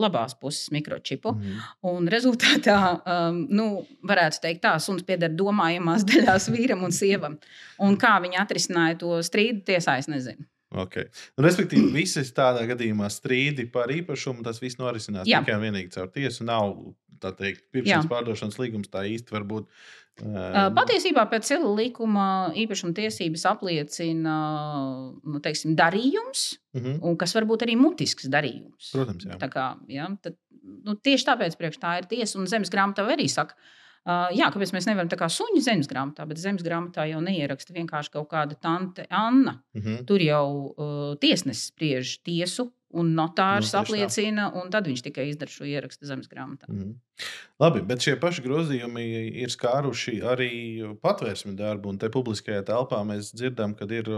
labās 0.00 0.34
puses 0.40 0.70
mikročipu. 0.74 1.34
Mm. 1.36 1.64
Un 1.90 2.08
rezultātā, 2.10 2.78
um, 2.98 3.42
nu, 3.54 3.66
varētu 4.08 4.40
teikt, 4.42 4.64
tā 4.64 4.74
suns 4.82 5.04
pieder 5.06 5.30
domājamās 5.30 6.06
daļās 6.08 6.48
vīram 6.54 6.86
un 6.88 6.94
sievam. 6.96 7.38
Un 7.84 7.98
kā 8.00 8.16
viņi 8.24 8.40
atrisināja 8.42 8.98
to 9.04 9.18
strīdu, 9.26 9.66
tiesā 9.68 9.98
es 10.02 10.10
nezinu. 10.10 10.48
Okay. 10.68 11.06
Nu, 11.38 11.44
respektīvi, 11.46 11.88
visas 11.94 12.28
tādā 12.36 12.66
gadījumā 12.68 13.08
strīdi 13.12 13.64
par 13.72 13.88
īpašumu, 13.92 14.44
tas 14.44 14.60
viss 14.60 14.76
norisinās 14.80 15.28
Jā. 15.28 15.40
tikai 15.40 15.56
un 15.56 15.64
vienīgi 15.64 15.94
caur 15.94 16.10
tiesu. 16.12 16.44
Nav 16.48 16.74
tā 17.22 17.32
teikt, 17.36 17.64
pirkšanas 17.74 18.10
pārdošanas 18.10 18.58
līgums 18.60 18.92
tā 18.92 19.04
īsti 19.08 19.34
var 19.34 19.46
būt. 19.48 19.70
Uh, 20.18 20.66
Patiesībā 20.74 21.28
pēc 21.30 21.46
civila 21.46 21.76
likuma 21.78 22.26
īpašuma 22.58 22.96
tiesības 22.96 23.44
apliecina 23.52 24.36
nu, 25.22 25.38
teiksim, 25.44 25.76
darījums, 25.78 26.58
uh 26.74 26.80
mhm. 26.80 27.00
-huh. 27.00 27.16
kas 27.16 27.34
var 27.34 27.46
būt 27.46 27.66
arī 27.68 27.78
mutisks 27.78 28.26
darījums. 28.26 28.92
Protams, 28.92 29.24
jā. 29.24 29.38
Tā 29.38 29.48
kā, 29.52 29.68
jā 29.86 30.08
tad, 30.22 30.38
nu, 30.84 30.94
tieši 30.94 31.30
tāpēc 31.30 31.78
tā 31.78 31.98
ir 31.98 32.10
tiesa 32.10 32.38
un 32.38 32.46
zemes 32.46 32.70
grāmatā 32.70 33.06
arī 33.06 33.28
saka, 33.30 33.54
Uh, 34.08 34.30
jā, 34.32 34.46
kāpēc 34.48 34.70
mēs 34.72 34.86
nevaram 34.88 35.08
tā 35.10 35.18
kā 35.20 35.26
suņu 35.28 35.60
zemes 35.60 35.88
grāmatā, 35.90 36.24
bet 36.24 36.38
zemes 36.40 36.62
grāmatā 36.64 37.04
jau 37.10 37.18
neieraksta 37.20 37.74
vienkārši 37.76 38.12
kaut 38.14 38.30
kāda 38.30 38.56
tante 38.56 39.04
Anna. 39.10 39.58
Mm 39.74 39.82
-hmm. 39.82 40.06
Tur 40.06 40.22
jau 40.22 40.46
uh, 40.70 41.16
tiesnesis 41.20 41.66
spriež 41.66 42.22
tiesu, 42.24 42.70
un 42.96 43.12
notārs 43.16 43.74
nu, 43.74 43.80
apliecina, 43.82 44.48
tā. 44.48 44.62
un 44.62 44.72
tad 44.72 44.88
viņš 44.88 45.02
tikai 45.08 45.28
izdara 45.28 45.52
šo 45.52 45.66
ierakstu 45.68 46.08
zemes 46.08 46.30
grāmatā. 46.30 46.70
Mm. 46.72 46.96
Labi, 47.60 47.82
bet 47.84 48.04
šie 48.04 48.14
paši 48.20 48.44
grozījumi 48.46 49.04
ir 49.42 49.52
skāruši 49.52 50.20
arī 50.32 50.50
patvērsmi 51.02 51.56
darbu, 51.58 51.92
un 51.92 52.00
te 52.00 52.10
publiskajā 52.14 52.62
telpā 52.70 53.02
mēs 53.08 53.34
dzirdam, 53.36 53.76
ka 53.78 53.88
ir. 53.92 54.12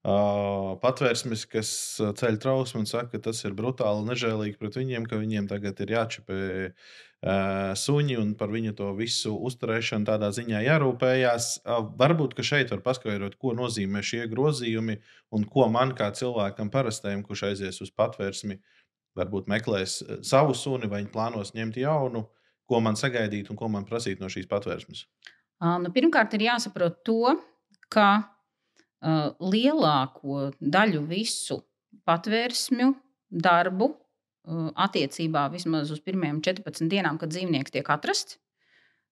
Uh, 0.00 0.78
patvērsmes, 0.80 1.42
kas 1.52 1.70
ceļ 2.00 2.38
trausmu 2.40 2.78
un 2.80 2.86
saka, 2.88 3.10
ka 3.12 3.18
tas 3.26 3.42
ir 3.44 3.52
brutāli 3.52 4.06
nežēlīgi 4.06 4.56
pret 4.56 4.78
viņiem, 4.80 5.04
ka 5.04 5.18
viņiem 5.20 5.44
tagad 5.50 5.82
ir 5.84 5.92
jāčipē 5.92 6.38
uh, 6.40 7.74
suņi 7.76 8.16
un 8.16 8.30
par 8.40 8.48
viņu 8.48 8.72
to 8.78 8.94
visu 8.96 9.34
uzturēšanu 9.36 10.08
tādā 10.08 10.30
ziņā 10.32 10.62
jārūpējās. 10.64 11.50
Varbūt 12.00 12.38
šeit 12.40 12.72
var 12.72 12.80
paskaidrot, 12.88 13.36
ko 13.36 13.52
nozīmē 13.58 14.00
šie 14.00 14.24
grozījumi 14.32 14.96
un 15.36 15.44
ko 15.44 15.68
man 15.68 15.92
kā 15.92 16.08
cilvēkam 16.16 16.72
parastajam, 16.72 17.20
kurš 17.20 17.44
aizies 17.52 17.84
uz 17.84 17.92
patvērsmi, 17.92 18.56
varbūt 19.20 19.52
meklēs 19.52 20.00
savu 20.24 20.56
suni 20.56 20.88
vai 20.88 21.04
plānos 21.04 21.52
ņemt 21.52 21.76
jaunu, 21.76 22.24
ko 22.64 22.80
man 22.80 22.96
sagaidīt 22.96 23.52
un 23.52 23.60
ko 23.60 23.68
man 23.68 23.84
prasīt 23.84 24.24
no 24.24 24.32
šīs 24.32 24.48
patvērsmes. 24.48 25.04
Nu, 25.60 25.92
pirmkārt, 25.92 26.32
ir 26.40 26.48
jāsaprot 26.48 27.02
to, 27.04 27.36
ka 27.92 28.10
uh, 28.16 28.28
lielāko 29.00 30.50
daļu 30.60 31.02
visu 31.08 31.60
patvērsmju 32.08 32.92
darbu 33.30 33.90
attiecībā 34.50 35.46
vismaz 35.52 35.90
uz 35.92 36.00
pirmajām 36.04 36.40
14 36.44 36.88
dienām, 36.90 37.18
kad 37.20 37.32
dzīvnieks 37.32 37.72
tiek 37.72 37.88
atrasts, 37.92 38.38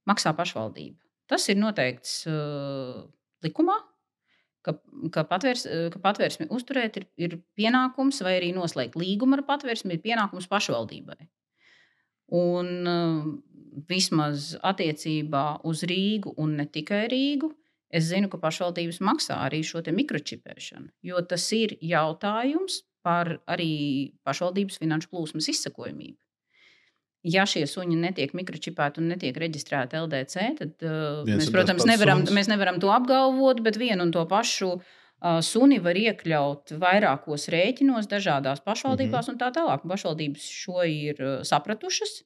maksā 0.09 0.33
pašvaldība. 0.37 0.99
Tas 1.29 1.45
ir 1.53 1.59
noteikts 1.61 2.23
uh, 2.31 3.05
likumā, 3.45 3.77
ka, 4.65 4.75
ka, 5.13 5.25
patvērs, 5.29 5.67
ka 5.93 6.01
patvērsmi 6.05 6.49
uzturēt 6.55 6.97
ir, 7.01 7.09
ir 7.21 7.37
pienākums, 7.59 8.23
vai 8.25 8.39
arī 8.39 8.55
noslēgt 8.57 8.97
līgumu 8.99 9.37
ar 9.39 9.45
patvērsmi 9.49 9.97
ir 9.97 10.05
pienākums 10.05 10.49
pašvaldībai. 10.51 11.29
Un 12.39 12.73
uh, 12.89 13.29
vismaz 13.89 14.55
attiecībā 14.65 15.61
uz 15.69 15.85
Rīgu 15.89 16.35
un 16.41 16.57
ne 16.59 16.67
tikai 16.69 17.05
Rīgu, 17.13 17.53
es 17.91 18.09
zinu, 18.11 18.29
ka 18.33 18.41
pašvaldības 18.43 19.01
maksā 19.05 19.41
arī 19.47 19.63
šo 19.65 19.83
mikročipēšanu, 19.83 20.91
jo 21.03 21.21
tas 21.29 21.47
ir 21.57 21.77
jautājums 21.81 22.83
par 23.07 23.39
arī 23.49 24.13
pašvaldības 24.27 24.81
finanšu 24.83 25.13
plūsmas 25.13 25.49
izsakojamību. 25.55 26.19
Ja 27.27 27.45
šie 27.51 27.65
suņi 27.67 27.97
netiek 27.99 28.33
mikročipēti 28.37 29.03
un 29.03 29.11
netiek 29.13 29.37
reģistrēti 29.43 29.99
LDC, 29.99 30.45
tad 30.61 30.87
uh, 30.87 31.27
mēs, 31.27 31.51
protams, 31.53 31.87
nevaram, 31.89 32.23
suns. 32.23 32.35
mēs 32.37 32.51
nevaram 32.51 32.79
to 32.83 32.93
apgalvot, 32.95 33.61
bet 33.65 33.79
vienu 33.81 34.07
un 34.07 34.13
to 34.15 34.23
pašu 34.31 34.71
uh, 34.77 35.41
suni 35.45 35.81
var 35.83 35.99
iekļaut 35.99 36.77
vairākos 36.79 37.49
rēķinos, 37.53 38.07
dažādās 38.11 38.63
pašvaldībās 38.63 39.27
mm 39.27 39.35
-hmm. 39.35 39.41
un 39.41 39.43
tā 39.43 39.51
tālāk. 39.57 39.89
Pašvaldības 39.95 40.47
šo 40.63 40.87
ir 40.87 41.19
uh, 41.19 41.41
sapratušas. 41.43 42.23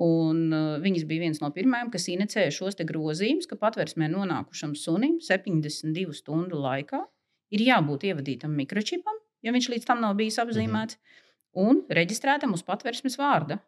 Un, 0.00 0.44
uh, 0.54 0.76
viņas 0.80 1.06
bija 1.08 1.26
viens 1.26 1.40
no 1.42 1.50
pirmajiem, 1.52 1.90
kas 1.92 2.06
inicēja 2.12 2.52
šos 2.54 2.78
grozījumus, 2.86 3.48
ka 3.50 3.58
patvērsmē 3.58 4.08
nonākušam 4.12 4.76
sunim 4.78 5.18
72 5.20 6.14
stundu 6.14 6.60
laikā 6.62 7.02
ir 7.50 7.66
jābūt 7.66 8.06
ievadītam 8.10 8.54
mikročipam, 8.54 9.18
ja 9.42 9.52
viņš 9.52 9.68
līdz 9.74 9.88
tam 9.90 10.00
nav 10.04 10.14
bijis 10.20 10.38
mhm. 10.38 10.48
apzīmēts, 10.48 10.96
mm 10.96 11.02
-hmm. 11.02 11.68
un 11.68 11.82
reģistrētam 11.90 12.54
uz 12.54 12.62
patvērsmes 12.62 13.18
vārda. 13.18 13.58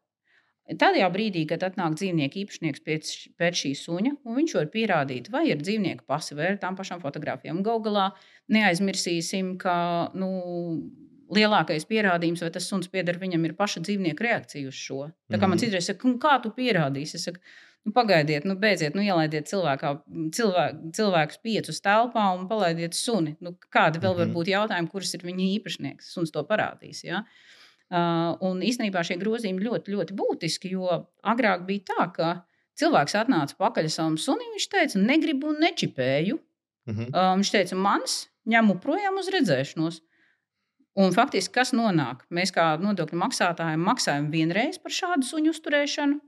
Tādā 0.79 1.09
brīdī, 1.11 1.43
kad 1.51 1.65
atnāk 1.67 1.97
dzīvnieka 1.99 2.39
īpašnieks 2.39 2.85
pēc, 2.87 3.09
pēc 3.41 3.57
šī 3.65 3.73
suņa, 3.75 4.13
un 4.23 4.37
viņš 4.39 4.53
var 4.55 4.69
pierādīt, 4.71 5.29
vai 5.33 5.49
ir 5.51 5.59
dzīvnieka 5.59 6.07
pasi 6.07 6.37
vai 6.39 6.53
ar 6.53 6.59
tām 6.63 6.77
pašām 6.79 7.03
fotografijām. 7.03 7.65
Galu 7.67 7.83
galā 7.83 8.05
neaizmirsīsim, 8.47 9.57
ka 9.59 9.75
nu, 10.15 10.29
lielākais 11.37 11.87
pierādījums, 11.89 12.43
vai 12.45 12.53
tas 12.55 12.69
suns 12.69 12.91
pieder 12.93 13.19
viņam, 13.21 13.45
ir 13.49 13.57
paša 13.59 13.83
dzīvnieka 13.87 14.27
reakcija 14.27 14.71
uz 14.71 14.79
šo. 14.79 15.07
Tā 15.33 15.39
kā 15.39 15.47
man 15.47 15.57
mhm. 15.57 15.65
citreiz 15.65 15.91
saka, 15.91 16.17
kā 16.23 16.39
tu 16.45 16.53
pierādīsi? 16.57 17.19
Es 17.19 17.29
saku, 17.29 17.43
nu, 17.87 17.95
pagaidiet, 17.97 18.47
nu, 18.49 18.57
beidziet, 18.59 18.97
nu, 18.99 19.03
ielaidiet 19.05 19.49
cilvēkā, 19.51 19.95
cilvēk, 20.37 20.85
cilvēkus 20.99 21.41
piecus 21.43 21.83
telpā 21.85 22.29
un 22.37 22.47
palaidiet 22.51 22.97
suni. 22.99 23.35
Nu, 23.43 23.57
kādi 23.75 24.03
vēl 24.03 24.17
var 24.19 24.29
mhm. 24.29 24.37
būt 24.37 24.53
jautājumi, 24.53 24.93
kurš 24.93 25.17
ir 25.19 25.27
viņa 25.27 25.49
īpašnieks? 25.57 26.13
Suns 26.15 26.35
to 26.35 26.45
parādīs. 26.49 27.03
Ja? 27.07 27.25
Uh, 27.93 28.33
un 28.49 28.63
īstenībā 28.65 29.03
šie 29.05 29.19
grozījumi 29.21 29.67
ļoti, 29.67 29.93
ļoti 29.93 30.17
būtiski, 30.17 30.71
jo 30.73 31.03
agrāk 31.29 31.67
bija 31.69 31.91
tā, 31.91 32.07
ka 32.15 32.31
cilvēks 32.81 33.19
atnāca 33.21 33.59
pakaļ 33.59 33.91
savam 33.93 34.17
sunim, 34.21 34.55
viņš 34.55 34.69
teica, 34.73 35.03
negribu 35.03 35.51
un 35.53 35.61
nečipēju. 35.61 36.39
Mm 36.89 36.95
-hmm. 36.95 37.11
uh, 37.13 37.35
viņš 37.37 37.51
teica, 37.53 37.77
mans 37.77 38.15
ņemu 38.49 38.79
projām 38.83 39.19
uz 39.21 39.29
redzēšanos. 39.31 40.01
Un 41.01 41.15
faktiski, 41.17 41.55
kas 41.55 41.73
nonāk? 41.73 42.27
Mēs 42.29 42.53
kā 42.53 42.75
nodokļu 42.81 43.17
maksātāji 43.21 43.81
maksājam 43.81 44.29
vienreiz 44.33 44.77
par 44.83 44.93
šādu 44.93 45.25
suņu 45.25 45.55
uzturēšanu, 45.55 46.19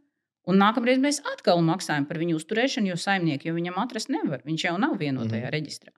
Un 0.44 0.60
nākamreiz 0.60 1.00
mēs 1.00 1.22
atkal 1.32 1.62
maksājam 1.64 2.04
par 2.08 2.20
viņu 2.20 2.36
uzturēšanu, 2.36 2.90
jo 2.92 2.98
saimnieki 3.00 3.48
jau 3.48 3.56
viņam 3.56 3.78
atrast 3.80 4.10
nevar. 4.12 4.42
Viņš 4.44 4.66
jau 4.66 4.74
nav 4.80 4.98
vienotajā 5.00 5.46
-hmm. 5.46 5.54
reģistrā. 5.56 5.92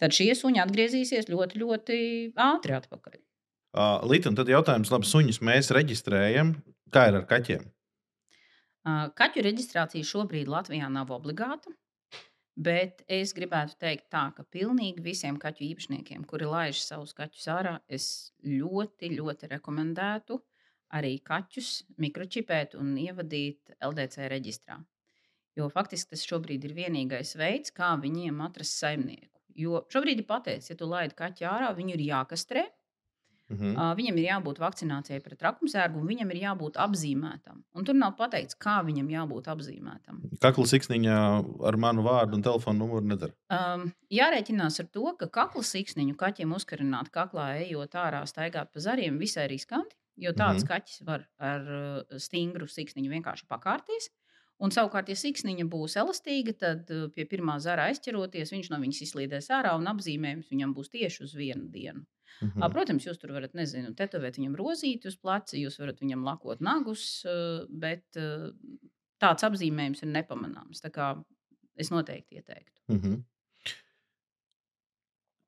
Tad 0.00 0.16
šie 0.16 0.32
suņi 0.36 0.60
atgriezīsies 0.60 1.28
ļoti, 1.32 1.60
ļoti 1.60 1.98
ātri 2.36 2.76
atpakaļ. 2.76 3.18
Uh, 3.70 4.00
Līta, 4.10 4.28
un 4.28 4.36
tad 4.36 4.48
jautājums, 4.48 4.90
labi, 4.92 5.08
suņus 5.08 5.40
mēs 5.46 5.70
reģistrējam. 5.76 6.54
Kā 6.92 7.08
ir 7.08 7.20
ar 7.20 7.26
kaķiem? 7.30 7.68
Uh, 8.80 9.08
kaķu 9.16 9.44
reģistrācija 9.44 10.04
šobrīd 10.04 10.48
Latvijā 10.48 10.88
nav 10.92 11.12
obligāta. 11.14 11.72
Bet 12.56 13.04
es 13.08 13.32
gribētu 13.32 13.76
teikt, 13.80 14.08
tā, 14.12 14.26
ka 14.36 14.44
pilnīgi 14.44 15.02
visiem 15.04 15.38
kaķu 15.40 15.64
īpašniekiem, 15.70 16.24
kuri 16.28 16.48
laiž 16.50 16.82
savus 16.82 17.14
kaķus 17.16 17.46
ārā, 17.52 17.76
es 17.88 18.32
ļoti, 18.44 19.12
ļoti 19.16 19.50
rekomendētu 19.54 20.40
arī 20.98 21.16
kaķus 21.24 21.70
mikročipēt 22.02 22.74
un 22.78 22.96
ievadīt 22.98 23.76
LDC 23.78 24.26
reģistrā. 24.32 24.80
Jo 25.58 25.68
faktiski 25.70 26.14
tas 26.14 26.26
šobrīd 26.26 26.66
ir 26.66 26.74
vienīgais 26.76 27.36
veids, 27.38 27.72
kā 27.74 27.92
viņiem 28.02 28.42
atrast 28.44 28.78
saimnieku. 28.82 29.40
Jo 29.60 29.84
šobrīd 29.92 30.22
ir 30.22 30.28
pateikts, 30.28 30.70
ja 30.70 30.76
tu 30.78 30.88
laidi 30.90 31.16
kaķi 31.18 31.46
ārā, 31.46 31.70
viņu 31.76 31.96
ir 31.96 32.04
jākastrē. 32.10 32.66
-hmm. 33.56 33.76
uh, 33.76 33.92
viņam 33.98 34.18
ir 34.18 34.26
jābūt 34.26 34.60
vakcinācijai 34.62 35.20
pret 35.24 35.42
rakumsērgu, 35.42 36.00
un 36.00 36.06
viņam 36.06 36.30
ir 36.30 36.42
jābūt 36.44 36.78
apzīmētam. 36.80 37.62
Un 37.74 37.84
tur 37.84 37.94
nav 37.94 38.16
pateikts, 38.16 38.54
kā 38.54 38.80
viņam 38.86 39.10
jābūt 39.10 39.48
apzīmētam. 39.52 40.22
Kakla 40.40 40.66
siksniņā 40.66 41.18
ar 41.68 41.76
manu 41.76 42.02
vārdu 42.02 42.38
un 42.38 42.42
telefonu 42.42 42.78
numuru 42.84 43.06
nedara. 43.06 43.32
Um, 43.50 43.92
jārēķinās 44.10 44.80
ar 44.80 44.86
to, 44.86 45.06
ka 45.18 45.26
kakla 45.28 45.62
siksniņu 45.62 46.16
kaķiem 46.16 46.52
uzkarināt 46.52 47.10
kaklā, 47.10 47.56
ejot 47.66 47.94
ārā, 47.94 48.24
staigāt 48.26 48.72
pa 48.72 48.80
zariem, 48.80 49.18
visai 49.18 49.48
riskanti. 49.48 49.96
Jo 50.20 50.32
tāds 50.36 50.60
mm 50.60 50.66
-hmm. 50.66 50.68
kaķis 50.68 51.02
var 51.06 51.28
ar 51.38 51.62
stingru 52.18 52.66
siksniņu 52.68 53.10
vienkārši 53.10 53.46
pakārties. 53.48 54.10
Un 54.60 54.72
savukārt, 54.74 55.08
ja 55.08 55.16
siksniņa 55.16 55.64
būs 55.72 55.96
elastīga, 56.00 56.52
tad 56.52 56.90
uh, 56.92 57.06
pie 57.14 57.24
pirmā 57.28 57.56
zara 57.64 57.86
aizķeroties, 57.88 58.52
viņš 58.52 58.68
no 58.72 58.80
viņas 58.82 59.02
izslīdēs 59.06 59.48
ārā 59.56 59.72
un 59.78 59.88
apzīmējums 59.88 60.50
viņam 60.52 60.74
būs 60.76 60.92
tieši 60.92 61.24
uz 61.24 61.34
vienu 61.38 61.70
dienu. 61.72 62.04
Mm 62.40 62.50
-hmm. 62.50 62.72
Protams, 62.72 63.06
jūs 63.06 63.18
tur 63.20 63.32
varat, 63.32 63.54
nezinu, 63.54 63.94
tetovēt 63.96 64.36
viņam 64.36 64.56
rozīti 64.56 65.08
uz 65.08 65.16
pleca, 65.16 65.56
jūs 65.56 65.78
varat 65.80 66.00
viņam 66.00 66.24
lakot 66.24 66.60
nagus, 66.60 67.24
uh, 67.24 67.64
bet 67.68 68.04
uh, 68.16 68.52
tāds 69.20 69.44
apzīmējums 69.48 70.04
ir 70.04 70.12
nepamanāms. 70.12 70.84
Tā 70.84 70.92
kā 70.92 71.10
es 71.76 71.90
noteikti 71.90 72.36
ieteiktu. 72.36 72.80
Mm 72.88 73.00
-hmm. 73.00 73.22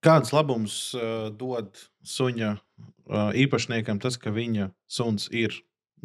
Kāds 0.03 0.33
labums 0.33 0.95
uh, 0.95 1.31
dod 1.31 1.79
suņa 2.03 2.57
uh, 2.57 3.31
īpašniekam 3.39 4.01
tas, 4.01 4.17
ka 4.17 4.31
viņa 4.31 4.71
suns 4.87 5.29
ir 5.31 5.53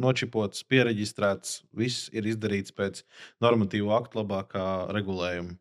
nočipots, 0.01 0.63
pieregistrēts, 0.70 1.62
viss 1.75 2.12
ir 2.16 2.27
izdarīts 2.30 2.75
pēc 2.75 3.04
normatīvu 3.44 3.92
aktu 3.98 4.22
labākā 4.22 4.68
regulējuma? 4.96 5.58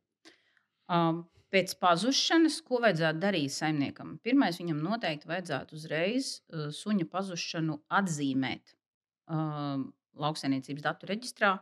Um, 0.92 1.24
pēc 1.54 1.76
pazušanas, 1.82 2.60
ko 2.66 2.80
vajadzētu 2.84 3.22
darīt 3.22 3.54
saimniekam? 3.54 4.16
Pirmais, 4.24 4.60
viņam 4.60 4.82
noteikti 4.84 5.30
vajadzētu 5.30 5.78
uzreiz 5.78 6.32
uh, 6.38 6.68
suņa 6.74 7.08
pazušanu 7.12 7.80
atzīmēt 8.00 8.74
uh, 8.74 9.86
lauksaimniecības 10.16 10.84
datu 10.84 11.08
reģistrā, 11.10 11.54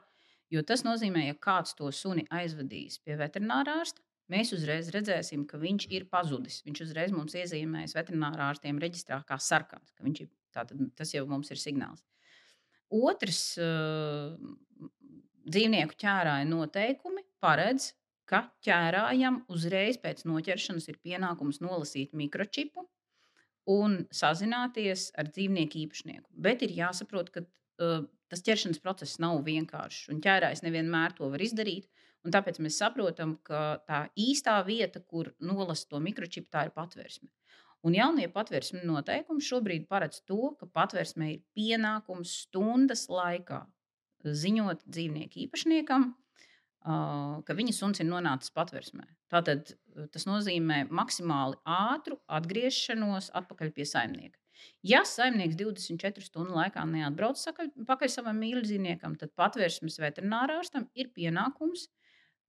jo 0.53 0.63
tas 0.67 0.85
nozīmē, 0.87 1.29
ja 1.29 1.37
kāds 1.49 1.77
to 1.79 1.91
suni 1.95 2.27
aizvedīs 2.31 3.01
pie 3.05 3.19
veterinārā 3.21 3.81
ārsta. 3.83 4.05
Mēs 4.33 4.55
uzreiz 4.57 4.89
redzēsim, 4.95 5.43
ka 5.45 5.59
viņš 5.61 5.87
ir 5.93 6.07
pazudis. 6.09 6.63
Viņš 6.65 6.81
uzreiz 6.87 7.13
mums 7.13 7.35
iezīmēs 7.37 7.93
veterinārā 7.97 8.49
ārstiem 8.55 8.79
reģistrā 8.81 9.21
kā 9.29 9.37
sarkans. 9.37 9.93
Ir, 10.01 10.31
tātad, 10.55 10.81
tas 10.97 11.13
jau 11.13 11.27
mums 11.29 11.53
ir 11.53 11.61
signāls. 11.61 12.01
Otrs 12.95 13.43
dzīvnieku 15.45 15.99
ķērāja 16.01 16.47
noteikumi 16.49 17.25
paredz, 17.43 17.93
ka 18.29 18.47
ķērājam 18.65 19.43
uzreiz 19.53 19.99
pēc 20.01 20.25
noķeršanas 20.29 20.89
ir 20.89 21.01
pienākums 21.05 21.61
nolasīt 21.61 22.15
mikročipu 22.17 22.87
un 23.75 23.99
sazināties 24.13 25.11
ar 25.21 25.29
dzīvnieku 25.33 25.81
īpašnieku. 25.85 26.29
Bet 26.47 26.65
ir 26.65 26.73
jāsaprot, 26.77 27.31
ka 27.35 27.45
uh, 27.45 28.05
tas 28.33 28.45
ķeršanas 28.45 28.81
process 28.85 29.21
nav 29.23 29.43
vienkāršs, 29.47 30.09
un 30.13 30.23
ķērājs 30.25 30.65
nevienmēr 30.65 31.17
to 31.19 31.31
var 31.33 31.45
izdarīt. 31.45 31.89
Tāpēc 32.25 32.57
mēs 32.65 32.79
saprotam, 32.81 33.35
ka 33.45 33.83
tā 33.85 34.07
īstā 34.17 34.57
vieta, 34.65 35.03
kur 35.05 35.35
nolast 35.45 35.91
to 35.91 35.99
mikročipu, 36.01 36.49
tā 36.49 36.63
ir 36.65 36.71
patvērsme. 36.77 37.29
Un 37.85 37.93
jaunie 37.93 38.27
patvērsmes 38.33 38.87
noteikumi 38.89 39.45
šobrīd 39.45 39.89
paredz 39.91 40.23
to, 40.29 40.55
ka 40.61 40.69
patvērsmē 40.79 41.31
ir 41.35 41.41
pienākums 41.57 42.33
stundas 42.47 43.07
laikā 43.13 43.61
ziņot 44.25 44.87
dzīvnieku 44.89 45.43
īpašniekam, 45.43 46.07
ka 46.85 47.57
viņa 47.59 47.75
suns 47.77 48.01
ir 48.01 48.09
nonācis 48.09 48.55
patvērsmē. 48.57 49.05
Tātad 49.33 49.75
tas 50.15 50.25
nozīmē 50.29 50.87
maksimāli 50.89 51.61
ātru 51.77 52.17
atgriešanos 52.39 53.29
atpakaļ 53.37 53.75
pie 53.77 53.87
saimnieka. 53.89 54.41
Ja 54.87 55.03
saimnieks 55.09 55.59
24 55.61 56.25
stundu 56.25 56.57
laikā 56.57 56.87
neatbrauc 56.89 57.43
pakaļ 57.89 58.13
savam 58.13 58.41
mīļdzīvniekam, 58.41 59.19
tad 59.21 59.35
patvērsmes 59.37 60.01
veterinārārstam 60.01 60.87
ir 60.97 61.11
pienākums 61.13 61.89
uh, 61.89 62.04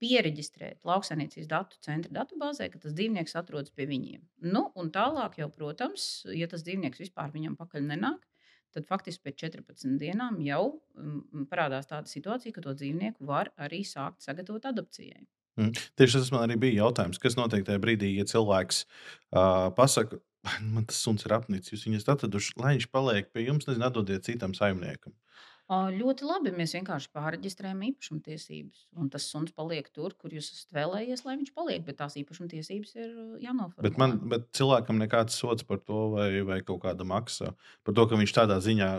pieregistrēt 0.06 0.86
lauksaimniecības 0.86 1.50
datu 1.50 1.82
centra 1.86 2.14
datubāzē, 2.20 2.70
ka 2.70 2.82
tas 2.84 2.94
dzīvnieks 2.94 3.36
atrodas 3.40 3.74
pie 3.74 3.88
viņiem. 3.90 4.22
Nu, 4.46 4.68
un 4.78 4.92
tālāk, 4.94 5.40
jau, 5.42 5.50
protams, 5.54 6.26
ja 6.30 6.50
tas 6.52 6.66
dzīvnieks 6.68 7.02
vispār 7.08 7.34
viņam 7.34 7.58
pakaļ 7.58 7.88
nenāk, 7.90 8.22
tad 8.76 8.86
faktiski 8.90 9.24
pēc 9.26 9.40
14 9.48 9.98
dienām 10.02 10.38
jau 10.44 10.62
um, 11.00 11.48
parādās 11.50 11.90
tāda 11.90 12.12
situācija, 12.12 12.54
ka 12.56 12.64
to 12.66 12.76
dzīvnieku 12.76 13.26
var 13.26 13.54
arī 13.62 13.82
sākt 13.88 14.26
sagatavot 14.26 14.68
adopcijai. 14.70 15.24
Mm. 15.56 15.72
Tieši 15.96 16.20
tas 16.20 16.32
man 16.36 16.44
arī 16.46 16.58
bija 16.66 16.82
jautājums, 16.84 17.20
kas 17.24 17.38
notiek 17.40 17.64
tajā 17.66 17.80
brīdī, 17.82 18.12
ja 18.18 18.28
cilvēks 18.28 18.84
uh, 18.84 19.72
pasakā, 19.78 20.20
man 20.76 20.88
tas 20.90 21.00
suns 21.02 21.24
ir 21.26 21.36
apnicis, 21.38 21.72
jūs 21.72 21.86
viņus 21.88 22.10
atraduši, 22.12 22.58
lai 22.60 22.76
viņš 22.76 22.90
paliek 22.92 23.32
pie 23.32 23.48
jums, 23.48 23.70
nezinu, 23.70 23.88
atdodiet 23.88 24.28
citam 24.28 24.56
saimniekam. 24.58 25.16
Ļoti 25.66 26.28
labi. 26.30 26.52
Mēs 26.54 26.76
vienkārši 26.78 27.10
pārreģistrējam 27.16 27.80
īpašumtiesības. 27.88 28.84
Un 29.02 29.10
tas 29.10 29.26
suns 29.26 29.54
paliek 29.56 29.88
tur, 29.90 30.14
kur 30.14 30.34
jūs 30.34 30.52
esat 30.54 30.76
vēlējies, 30.78 31.24
lai 31.26 31.38
viņš 31.40 31.54
paliek. 31.56 31.82
Bet 31.88 31.98
tās 31.98 32.18
īpašumtiesības 32.22 32.92
ir 33.00 33.16
jānoformulē. 33.42 33.88
Bet, 33.88 33.98
man, 33.98 34.14
bet 34.30 34.46
cilvēkam 34.54 35.02
nekāds 35.02 35.40
sots 35.42 35.66
par 35.66 35.82
to, 35.82 36.12
vai, 36.14 36.30
vai 36.46 36.60
kaut 36.62 36.84
kāda 36.84 37.08
maksa 37.08 37.56
par 37.84 37.98
to, 37.98 38.06
ka 38.06 38.20
viņš 38.20 38.34
tādā 38.38 38.60
ziņā 38.62 38.90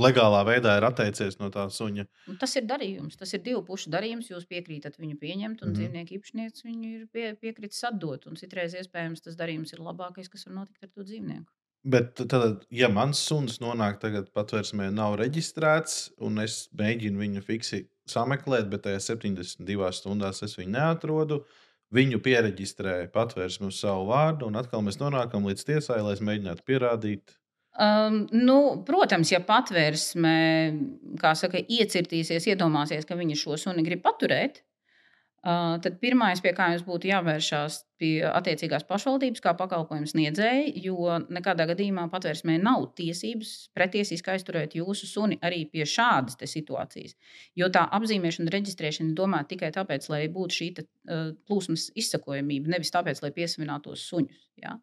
legālā 0.00 0.40
veidā 0.48 0.78
ir 0.78 0.86
atteicies 0.88 1.36
no 1.42 1.50
tā 1.52 1.66
suņa. 1.68 2.06
Un 2.32 2.38
tas 2.40 2.56
ir 2.56 2.64
darījums. 2.70 3.18
Tas 3.20 3.36
ir 3.36 3.42
divu 3.44 3.60
pušu 3.68 3.92
darījums. 3.92 4.30
Jūs 4.32 4.48
piekrītat 4.48 4.96
viņu 4.96 5.18
pieņemt, 5.20 5.60
un 5.60 5.68
mm 5.68 5.74
-hmm. 5.74 5.76
dzīvnieku 5.76 6.16
īpašnieks 6.18 6.64
viņu 6.64 6.94
ir 6.94 7.04
pie, 7.12 7.34
piekritis 7.36 7.84
atdot. 7.84 8.24
Un 8.30 8.40
citreiz 8.40 8.72
iespējams 8.80 9.20
tas 9.28 9.36
darījums 9.36 9.76
ir 9.76 9.84
labākais, 9.84 10.32
kas 10.32 10.48
var 10.48 10.56
notikt 10.62 10.88
ar 10.88 10.88
to 10.88 11.04
dzīvnieku. 11.04 11.52
Bet 11.84 12.16
tad, 12.16 12.62
ja 12.72 12.88
mans 12.88 13.20
suns 13.20 13.58
nonāk 13.60 13.98
tagad 14.00 14.30
patvērsmē, 14.32 14.86
nav 14.94 15.18
reģistrēts, 15.20 16.14
un 16.24 16.40
es 16.40 16.70
mēģinu 16.80 17.20
viņu 17.20 17.44
fiksi 17.44 17.82
sameklēt, 18.08 18.70
bet 18.72 18.86
tajā 18.86 19.02
72 19.12 19.90
stundās 19.92 20.40
es 20.46 20.56
viņu 20.56 20.72
neatrodu, 20.78 21.42
viņu 21.94 22.22
pieregistrē 22.24 22.96
patvērsmi 23.12 23.68
uz 23.68 23.82
savu 23.84 24.08
vārdu, 24.08 24.48
un 24.48 24.56
atkal 24.60 24.80
mēs 24.86 24.96
nonākam 25.02 25.44
līdz 25.44 25.68
tiesai, 25.68 26.00
lai 26.06 26.16
es 26.16 26.24
mēģinātu 26.24 26.64
pierādīt. 26.64 27.36
Um, 27.74 28.22
nu, 28.32 28.58
protams, 28.86 29.34
ja 29.34 29.42
patvērsme, 29.44 30.34
saka, 31.20 31.60
iecirtīsies, 31.60 32.46
iedomāsies, 32.52 33.04
ka 33.04 33.18
viņa 33.18 33.36
šo 33.40 33.58
suni 33.60 33.84
grib 33.84 34.00
paturēt, 34.04 34.62
tad 35.44 35.98
pirmais, 36.00 36.40
pie 36.40 36.54
kā 36.56 36.70
jums 36.72 36.86
būtu 36.86 37.10
jāvēršās 37.10 37.74
pie 38.00 38.12
attiecīgās 38.24 38.86
pašvaldības, 38.88 39.42
kā 39.44 39.52
pakalpojumu 39.58 40.08
sniedzēji, 40.08 40.72
jo 40.86 41.18
nekādā 41.28 41.66
gadījumā 41.68 42.06
patvērsmē 42.12 42.56
nav 42.62 42.86
tiesības 42.96 43.50
pretiesiski 43.76 44.32
aizturēt 44.32 44.78
jūsu 44.78 45.08
suni 45.10 45.36
arī 45.44 45.66
pie 45.68 45.84
šādas 45.88 46.40
situācijas. 46.48 47.12
Jo 47.60 47.68
tā 47.68 47.84
apzīmēšana, 47.98 48.54
reģistrēšana 48.56 49.12
ir 49.12 49.20
domāta 49.20 49.52
tikai 49.52 49.70
tāpēc, 49.76 50.08
lai 50.14 50.22
būtu 50.32 50.58
šī 50.60 50.70
te, 50.78 50.86
uh, 51.12 51.28
plūsmas 51.44 51.90
izsakojamība, 51.92 52.72
nevis 52.78 52.94
tāpēc, 52.96 53.20
lai 53.20 53.34
piesavinātos 53.36 54.08
suņus. 54.08 54.48
Ja? 54.64 54.78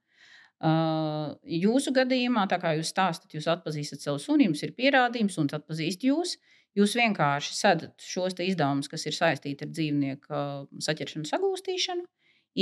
Uh, 0.61 1.33
jūsu 1.41 1.89
gadījumā, 1.97 2.45
tā 2.45 2.61
kā 2.61 2.75
jūs 2.77 2.93
stāstat, 2.93 3.33
jūs 3.33 3.49
atpazīstat 3.49 4.05
savu 4.05 4.21
suni, 4.21 4.45
jums 4.45 4.61
ir 4.61 4.77
pierādījums, 4.77 5.41
un 5.41 5.49
atpazīst 5.57 6.05
jūs. 6.05 6.37
Uh, 6.37 6.60
Jūs 6.77 6.95
vienkārši 6.95 7.55
sadat 7.57 7.99
šos 8.05 8.37
izdevumus, 8.39 8.87
kas 8.91 9.03
ir 9.09 9.15
saistīti 9.15 9.67
ar 9.67 9.71
dzīvnieku 9.73 10.41
saķeršanu, 10.85 11.27
sagūstīšanu, 11.27 12.05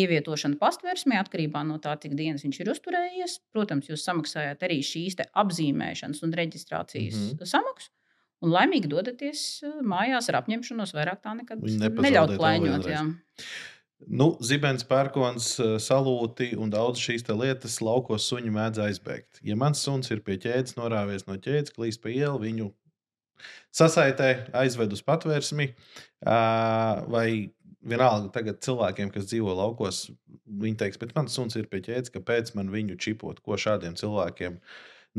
ievietošanu 0.01 0.57
pastversmē, 0.61 1.19
atkarībā 1.21 1.61
no 1.65 1.77
tā, 1.81 1.95
cik 2.01 2.15
dienas 2.17 2.45
viņš 2.45 2.59
ir 2.61 2.73
uzturējies. 2.73 3.39
Protams, 3.53 3.89
jūs 3.89 4.05
samaksājat 4.05 4.65
arī 4.65 4.81
šīs 4.85 5.17
apzīmēšanas 5.27 6.21
un 6.25 6.35
reģistrācijas 6.41 7.17
mm 7.17 7.31
-hmm. 7.31 7.49
samaksu. 7.53 7.91
Un 8.39 8.53
laimīgi 8.55 8.87
dodaties 8.87 9.41
mājās 9.83 10.29
ar 10.31 10.39
apņemšanos 10.39 10.95
vairāk 10.95 11.19
tā 11.25 11.35
nekad 11.35 11.59
neļaut 11.59 12.37
plēņot. 12.39 12.87
Nu, 14.07 14.29
zibens, 14.39 14.85
pērkons, 14.87 15.57
salūti 15.83 16.53
un 16.55 16.69
daudz 16.71 17.01
šīs 17.03 17.25
lietas 17.27 17.81
laukos 17.83 18.29
suņi 18.31 18.53
mēdz 18.55 18.79
aizbēgt. 18.85 19.41
Ja 19.43 19.57
mans 19.59 19.83
suns 19.83 20.07
ir 20.09 20.23
pie 20.23 20.37
ķēdes, 20.39 20.77
norāvies 20.77 21.27
no 21.27 21.35
ķēdes, 21.35 21.75
klīst 21.75 21.99
pa 22.01 22.13
ielu, 22.13 22.39
viņu 22.39 22.69
sasaitē, 23.75 24.49
aizved 24.57 24.93
uz 24.95 25.03
patvērsmi. 25.05 25.71
Vai 26.25 27.29
vienalga 27.85 28.31
tagad 28.35 28.61
cilvēkiem, 28.65 29.11
kas 29.13 29.29
dzīvo 29.29 29.55
laukos, 29.55 30.07
viņi 30.59 30.79
teiks, 30.81 30.99
bet 31.01 31.15
mans 31.15 31.35
suns 31.35 31.55
ir 31.59 31.69
pie 31.71 31.81
ķēdes, 31.85 32.13
kāpēc 32.15 32.53
man 32.57 32.71
viņu 32.73 32.97
čipot, 32.99 33.39
ko 33.43 33.57
šādiem 33.59 33.95
cilvēkiem 33.99 34.59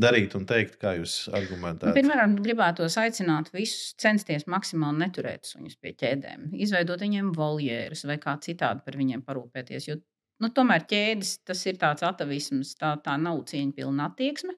darīt 0.01 0.35
un 0.37 0.45
teikt, 0.49 0.77
kā 0.81 0.93
jūs 0.99 1.15
argumentējat? 1.35 1.97
Pirmkārt, 1.97 2.37
gribētu 2.45 2.85
aicināt 2.85 3.51
visus 3.55 3.95
censties 4.01 4.47
maksimāli 4.49 5.03
neturēt 5.03 5.49
suņus 5.49 5.77
pie 5.81 5.95
ķēdēm, 5.97 6.51
izveidot 6.63 7.01
viņiem 7.01 7.33
voljērus 7.35 8.05
vai 8.09 8.17
kā 8.21 8.37
citādi 8.45 8.85
par 8.85 8.97
viņiem 8.99 9.25
parūpēties. 9.25 9.89
Jo 9.89 9.97
nu, 10.41 10.51
tomēr 10.53 10.85
ķēdes 10.89 11.39
tas 11.49 11.65
ir 11.69 11.81
tāds 11.81 12.05
atavisms, 12.07 12.75
tā, 12.79 12.95
tā 13.03 13.17
nav 13.21 13.43
cieņpilna 13.51 14.11
attieksme. 14.11 14.55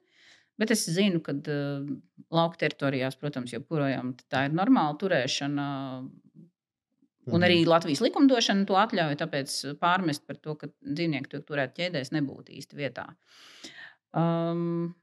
Bet 0.60 0.70
es 0.70 0.84
zinu, 0.86 1.20
ka 1.24 1.34
uh, 1.34 1.86
lauka 2.34 2.60
teritorijās, 2.62 3.16
protams, 3.18 3.54
joprojām 3.56 4.14
tā 4.30 4.46
ir 4.48 4.54
normāla 4.54 4.98
turēšana. 5.00 5.66
Un 7.24 7.40
Mhm. 7.40 7.44
arī 7.46 7.64
Latvijas 7.64 8.02
likumdošana 8.04 8.66
to 8.68 8.74
atļauj, 8.76 9.14
tāpēc 9.16 9.52
pārmest 9.80 10.26
par 10.28 10.36
to, 10.36 10.54
ka 10.60 10.68
dzīvnieki 10.84 11.30
tiek 11.32 11.46
turēti 11.48 11.80
ķēdēs, 11.80 12.12
nebūtu 12.12 12.52
īsti 12.52 12.76
vietā. 12.76 13.06
Um, 14.12 14.94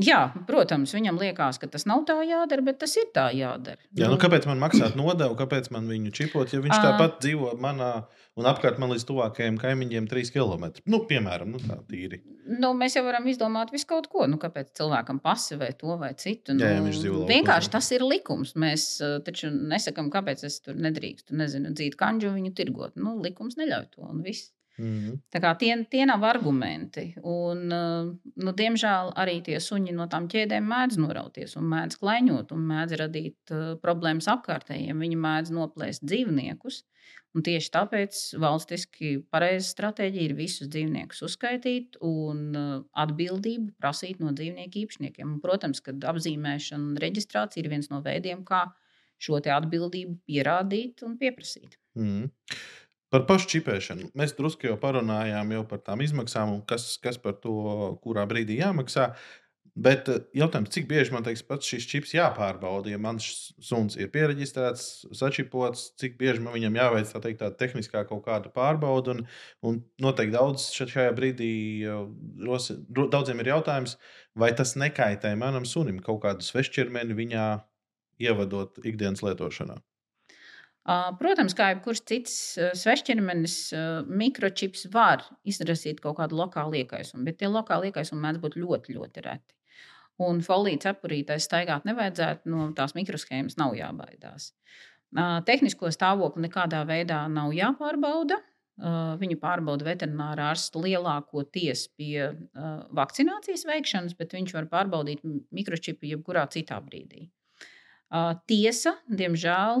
jā, 0.00 0.20
protams, 0.48 0.92
viņam 0.96 1.18
liekas, 1.20 1.60
ka 1.62 1.68
tas 1.70 1.86
nav 1.88 2.04
tā 2.08 2.16
jādara, 2.26 2.64
bet 2.66 2.80
tas 2.82 2.94
ir 2.98 3.08
tā 3.14 3.28
jādara. 3.36 3.80
Jā, 3.96 4.10
nu, 4.10 4.18
kāpēc 4.20 4.48
man 4.50 4.62
maksāt 4.62 4.98
nodevu, 4.98 5.36
kāpēc 5.38 5.70
man 5.74 5.88
viņu 5.90 6.12
čipot, 6.14 6.52
ja 6.54 6.62
viņš 6.64 6.82
tāpat 6.82 7.20
dzīvo 7.24 7.54
manā 7.62 7.92
un 8.38 8.48
apkārt 8.50 8.80
man 8.82 8.90
līdz 8.92 9.06
tuvākajiem 9.08 9.58
kaimiņiem, 9.62 10.08
3 10.10 10.32
km? 10.34 10.70
Nu, 10.90 11.04
piemēram, 11.08 11.52
nu, 11.54 11.60
tā 11.62 11.78
tīri. 11.90 12.22
Nu, 12.44 12.72
mēs 12.76 12.98
jau 12.98 13.04
varam 13.06 13.28
izdomāt 13.30 13.70
visu 13.72 13.88
kaut 13.90 14.10
ko. 14.12 14.26
Nu, 14.30 14.40
kāpēc 14.42 14.74
cilvēkam 14.76 15.20
pasi 15.24 15.58
vai 15.60 15.70
to 15.78 15.94
vai 16.00 16.12
citu? 16.18 16.56
Nu, 16.56 16.66
Jā, 16.66 16.82
viņš 16.84 16.98
dzīvo 17.00 17.20
laukos, 17.22 17.30
vienkārši 17.30 17.70
jā. 17.70 17.74
tas 17.76 17.92
ir 17.94 18.04
likums. 18.04 18.56
Mēs 18.60 18.88
uh, 19.04 19.16
taču 19.24 19.52
nesakām, 19.54 20.10
kāpēc 20.12 20.44
es 20.48 20.58
tur 20.64 20.76
nedrīkstu, 20.76 21.38
nezinu, 21.38 21.72
dzīt 21.76 21.96
kanģu 22.00 22.34
viņu 22.34 22.52
tirgot. 22.58 22.98
Nu, 23.00 23.16
likums 23.22 23.56
neļauj 23.60 23.88
to 23.94 24.10
un 24.10 24.20
viss. 24.26 24.50
Mhm. 24.74 25.20
Tā 25.30 25.38
kā 25.42 25.52
tie, 25.58 25.70
tie 25.90 26.02
nav 26.08 26.24
argumenti. 26.26 27.12
Un, 27.22 27.68
uh, 27.70 28.08
nu, 28.42 28.54
diemžēl 28.58 29.12
arī 29.22 29.38
tie 29.46 29.60
suņi 29.62 29.94
no 29.94 30.08
tām 30.10 30.26
ķēdēm 30.30 30.66
mēdz 30.66 30.98
norauties, 30.98 31.54
un 31.60 31.68
mēdz 31.70 32.00
klaiņot, 32.00 32.50
un 32.56 32.64
mēdz 32.72 32.98
radīt 33.04 33.54
uh, 33.54 33.76
problēmas 33.82 34.28
apkārtējiem. 34.34 35.04
Viņi 35.06 35.20
mēdz 35.20 35.54
noplēst 35.54 36.02
dzīvniekus. 36.02 36.82
Un 37.34 37.42
tieši 37.42 37.70
tāpēc 37.74 38.18
valstiski 38.38 39.16
pareiza 39.34 39.66
stratēģija 39.66 40.28
ir 40.28 40.36
visus 40.38 40.68
dzīvniekus 40.70 41.24
uzskaitīt 41.26 41.98
un 42.06 42.44
uh, 42.54 42.76
atbildību 43.04 43.74
prasīt 43.82 44.22
no 44.22 44.30
dzīvnieku 44.34 44.84
īpašniekiem. 44.84 45.36
Un, 45.36 45.42
protams, 45.42 45.82
ka 45.82 45.94
apzīmēšana 46.14 46.92
un 46.92 47.02
reģistrācija 47.02 47.62
ir 47.62 47.70
viens 47.74 47.90
no 47.90 48.02
veidiem, 48.06 48.46
kā 48.46 48.68
šo 49.22 49.38
atbildību 49.38 50.18
pierādīt 50.26 51.02
un 51.06 51.18
pieprasīt. 51.18 51.78
Mhm. 51.98 52.30
Par 53.12 53.26
pašu 53.28 53.50
čipēšanu. 53.52 54.10
Mēs 54.18 54.34
drusku 54.38 54.66
jau 54.70 54.76
parunājām 54.80 55.52
jau 55.54 55.62
par 55.70 55.82
tām 55.86 56.02
izmaksām 56.02 56.56
un 56.56 56.62
kas, 56.66 56.94
kas 57.02 57.20
par 57.20 57.36
to, 57.42 57.54
kurā 58.02 58.24
brīdī 58.30 58.58
jāmaksā. 58.58 59.12
Bet 59.74 60.06
eh, 60.06 60.20
jautājums, 60.38 60.70
cik 60.70 60.84
bieži 60.86 61.10
man 61.10 61.24
teiks, 61.26 61.42
pats 61.46 61.66
šis 61.66 61.86
čips 61.90 62.12
jāpārbauda, 62.14 62.92
ja 62.92 62.98
mans 63.02 63.26
suns 63.58 63.96
ir 63.98 64.12
pieregistrēts, 64.14 64.84
sačipots, 65.18 65.88
cik 65.98 66.14
bieži 66.20 66.44
man 66.44 66.54
viņam 66.54 66.78
jāveic 66.78 67.10
tā 67.10 67.22
teikt, 67.24 67.40
tā 67.42 67.50
tehniskā 67.58 68.04
kaut 68.06 68.22
kāda 68.28 68.52
pārbauda. 68.54 69.16
Un, 69.16 69.24
un 69.66 69.80
noteikti 70.02 70.36
daudz 70.36 70.68
šajā 70.78 71.10
brīdī 71.18 71.50
eh, 71.90 72.68
daudziem 72.94 73.42
ir 73.42 73.50
jautājums, 73.56 73.98
vai 74.38 74.52
tas 74.54 74.76
nekaitē 74.78 75.34
manam 75.38 75.66
sunim 75.66 75.98
kaut 76.06 76.22
kādu 76.22 76.46
svešķermeni 76.46 77.18
viņā 77.18 77.48
ievadot 78.22 78.78
ikdienas 78.86 79.26
lietošanā. 79.26 79.80
Ā, 80.84 80.94
Protams, 81.16 81.54
kā 81.56 81.70
jebkurš 81.72 82.00
cits 82.10 82.32
ā, 82.60 82.70
svešķermenis, 82.76 83.56
ā, 83.72 83.82
mikročips 84.04 84.84
var 84.92 85.22
izraisīt 85.48 86.02
kaut 86.04 86.18
kādu 86.18 86.36
lokālu 86.36 86.76
iekaisumu, 86.82 87.24
bet 87.24 87.38
tie 87.40 87.48
lokāli 87.48 87.88
iekaisumi 87.88 88.20
mēdz 88.20 88.40
būt 88.42 88.58
ļoti, 88.60 88.96
ļoti 88.98 89.22
reti. 89.24 89.56
Un 90.24 90.42
folijas 90.44 90.90
apurītais 90.92 91.46
staigāt 91.48 91.86
nevajadzētu, 91.88 92.50
no 92.52 92.68
tās 92.76 92.92
mikroshēmas 92.94 93.56
nav 93.58 93.72
jābaidās. 93.78 94.50
Ā, 95.16 95.40
Tehnisko 95.48 95.88
stāvokli 95.94 96.44
nekādā 96.44 96.82
veidā 96.88 97.22
nav 97.32 97.54
jāpārbauda. 97.56 98.36
Ā, 98.76 98.92
Viņu 99.22 99.38
pārbauda 99.40 99.88
veterinārā 99.88 100.50
ārsts 100.52 100.76
lielākoties 100.76 101.86
pie 101.96 102.28
ā, 102.28 102.74
vakcinācijas 103.00 103.64
veikšanas, 103.72 104.18
bet 104.20 104.36
viņš 104.36 104.52
var 104.58 104.68
pārbaudīt 104.76 105.24
mikročipu 105.24 106.12
jebkurā 106.12 106.44
citā 106.52 106.76
brīdī. 106.84 107.30
Tiesa, 108.46 108.92
diemžēl, 109.10 109.80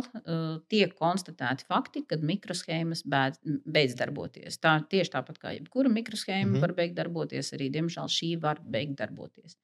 tiek 0.72 0.94
konstatēti 0.98 1.66
fakti, 1.70 2.02
kad 2.10 2.24
mikroshēmas 2.26 3.04
beidz, 3.06 3.38
beidz 3.62 3.94
darboties. 3.98 4.58
Tā 4.58 4.80
tieši 4.90 5.12
tāpat 5.12 5.38
kā 5.38 5.52
jebkura 5.54 5.92
mikroshēma 5.92 6.48
mm. 6.48 6.54
-hmm. 6.54 6.64
var 6.64 6.74
beigt 6.74 6.96
darboties, 6.98 7.52
arī, 7.54 7.70
diemžēl, 7.70 8.10
šī 8.10 8.32
var 8.42 8.58
beigt 8.64 8.98
darboties. 8.98 9.54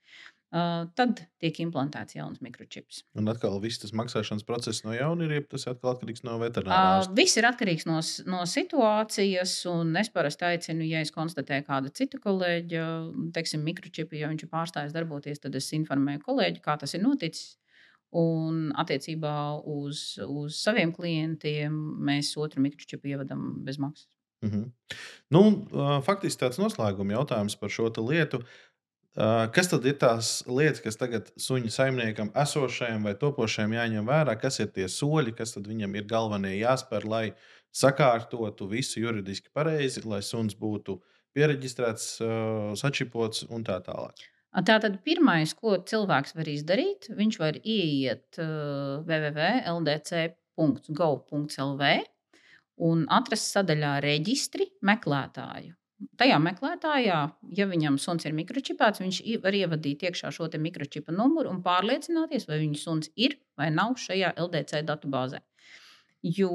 Uh, 0.51 0.89
tad 0.99 1.21
tiek 1.39 1.61
implantēts 1.63 2.17
jauns 2.17 2.41
mikročips. 2.43 3.05
Un 3.15 3.31
atkal 3.31 3.61
viss 3.63 3.79
tas 3.79 3.93
maksāšanas 3.95 4.43
process 4.43 4.83
no 4.83 4.91
jauna 4.91 5.29
ir, 5.29 5.35
jeb 5.37 5.45
tas 5.53 5.69
atkal 5.71 5.93
atkarīgs 5.93 6.25
no 6.27 6.35
veterinārā. 6.43 7.05
Uh, 7.05 7.13
viss 7.15 7.39
ir 7.39 7.47
atkarīgs 7.47 7.87
no, 7.87 8.01
no 8.27 8.41
situācijas, 8.51 9.53
un 9.71 9.95
es 10.01 10.11
parasti 10.11 10.49
aicinu, 10.49 10.83
ja 10.91 11.05
es 11.07 11.15
konstatēju 11.15 11.69
kādu 11.69 11.95
citu 11.95 12.19
kolēģi, 12.25 12.83
teiksim, 13.37 13.63
mikročipu, 13.63 14.19
ja 14.19 14.33
viņš 14.33 14.43
ir 14.43 14.51
pārstājis 14.51 14.97
darboties, 14.97 15.39
tad 15.39 15.55
es 15.55 15.71
informēju 15.79 16.25
kolēģi, 16.27 16.65
kā 16.67 16.75
tas 16.83 16.99
ir 16.99 17.07
noticis. 17.07 17.60
Un 18.17 18.73
attiecībā 18.75 19.35
uz, 19.71 20.19
uz 20.25 20.57
saviem 20.59 20.91
klientiem 20.95 21.75
mēs 22.09 22.33
otru 22.41 22.65
mikročipu 22.65 23.13
ievadām 23.13 23.61
bez 23.67 23.79
maksas. 23.79 24.09
Mhm. 24.43 24.65
Nu, 25.31 25.43
uh, 25.71 25.99
faktiski 26.03 26.41
tāds 26.41 26.59
noslēguma 26.59 27.19
jautājums 27.19 27.59
par 27.61 27.71
šo 27.71 27.93
lietu. 28.03 28.43
Kas 29.55 29.67
tad 29.67 29.85
ir 29.91 29.97
tās 29.99 30.45
lietas, 30.47 30.79
kas 30.85 30.97
tagad 30.97 31.33
suņa 31.35 31.73
saimniekam, 31.75 32.29
esošajam 32.39 33.09
vai 33.09 33.17
topošajam 33.19 33.73
jāņem 33.75 34.07
vērā? 34.07 34.37
Kas 34.39 34.61
ir 34.63 34.71
tie 34.71 34.87
soļi, 34.87 35.35
kas 35.35 35.57
viņam 35.59 35.97
ir 35.99 36.07
galvenie 36.07 36.53
jāspēr, 36.61 37.07
lai 37.11 37.25
sakārtotu 37.75 38.69
visu 38.71 39.03
juridiski 39.03 39.51
pareizi, 39.53 40.05
lai 40.07 40.23
suns 40.23 40.55
būtu 40.55 41.01
pieregistrēts, 41.35 42.21
sačipots 42.79 43.49
un 43.51 43.67
tā 43.67 43.81
tālāk? 43.83 44.31
Tātad 44.51 44.97
pirmais, 45.07 45.53
ko 45.55 45.77
cilvēks 45.87 46.35
var 46.35 46.49
izdarīt, 46.51 47.07
viņš 47.15 47.37
var 47.39 47.55
ieiet 47.63 48.39
uh, 48.43 48.99
www.ldc.gov.lv 49.07 50.31
un 52.81 53.05
atrast 53.13 53.53
sadaļā 53.55 53.93
reģistri 54.03 54.67
meklētāju. 54.83 55.77
Tajā 56.19 56.39
meklētājā, 56.41 57.19
ja 57.59 57.65
viņam 57.69 57.99
suns 58.01 58.25
ir 58.27 58.33
mikročipēts, 58.35 59.03
viņš 59.05 59.19
var 59.45 59.55
ievadīt 59.55 60.03
iekšā 60.09 60.33
šo 60.33 60.49
mikročipa 60.59 61.13
numuru 61.13 61.53
un 61.53 61.61
pārliecināties, 61.63 62.49
vai 62.49 62.59
viņa 62.63 62.79
suns 62.81 63.11
ir 63.17 63.37
vai 63.61 63.69
nav 63.71 63.95
šajā 64.01 64.33
LDC 64.41 64.83
datubāzē. 64.89 65.39
Jo 66.25 66.51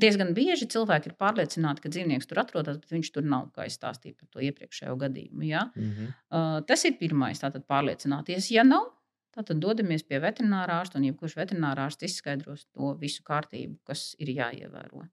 diezgan 0.00 0.32
bieži 0.36 0.68
cilvēki 0.70 1.10
ir 1.10 1.16
pārliecināti, 1.20 1.84
ka 1.84 1.92
dzīvnieks 1.92 2.28
tur 2.30 2.42
atrodas, 2.42 2.80
bet 2.82 2.92
viņš 2.92 3.10
tur 3.14 3.26
nav, 3.28 3.48
kā 3.54 3.66
es 3.68 3.78
stāstīju 3.78 4.18
par 4.20 4.28
to 4.34 4.44
iepriekšējo 4.44 4.96
gadījumu. 5.00 5.46
Ja? 5.48 5.66
Mhm. 5.74 6.12
Uh, 6.28 6.60
tas 6.68 6.84
ir 6.88 6.98
pirmais, 7.00 7.40
tātad 7.40 7.66
pārliecināties. 7.70 8.50
Ja 8.54 8.66
nav, 8.66 8.90
tad 9.34 9.50
dodamies 9.62 10.06
pie 10.06 10.20
veterinārā 10.22 10.80
ārsta, 10.82 11.00
un 11.00 11.08
jebkurš 11.08 11.36
veterinārā 11.40 11.88
ārsts 11.88 12.06
izskaidros 12.10 12.66
to 12.70 12.94
visu 13.00 13.24
kārtību, 13.26 13.78
kas 13.88 14.12
ir 14.22 14.34
jāievēro. 14.36 15.06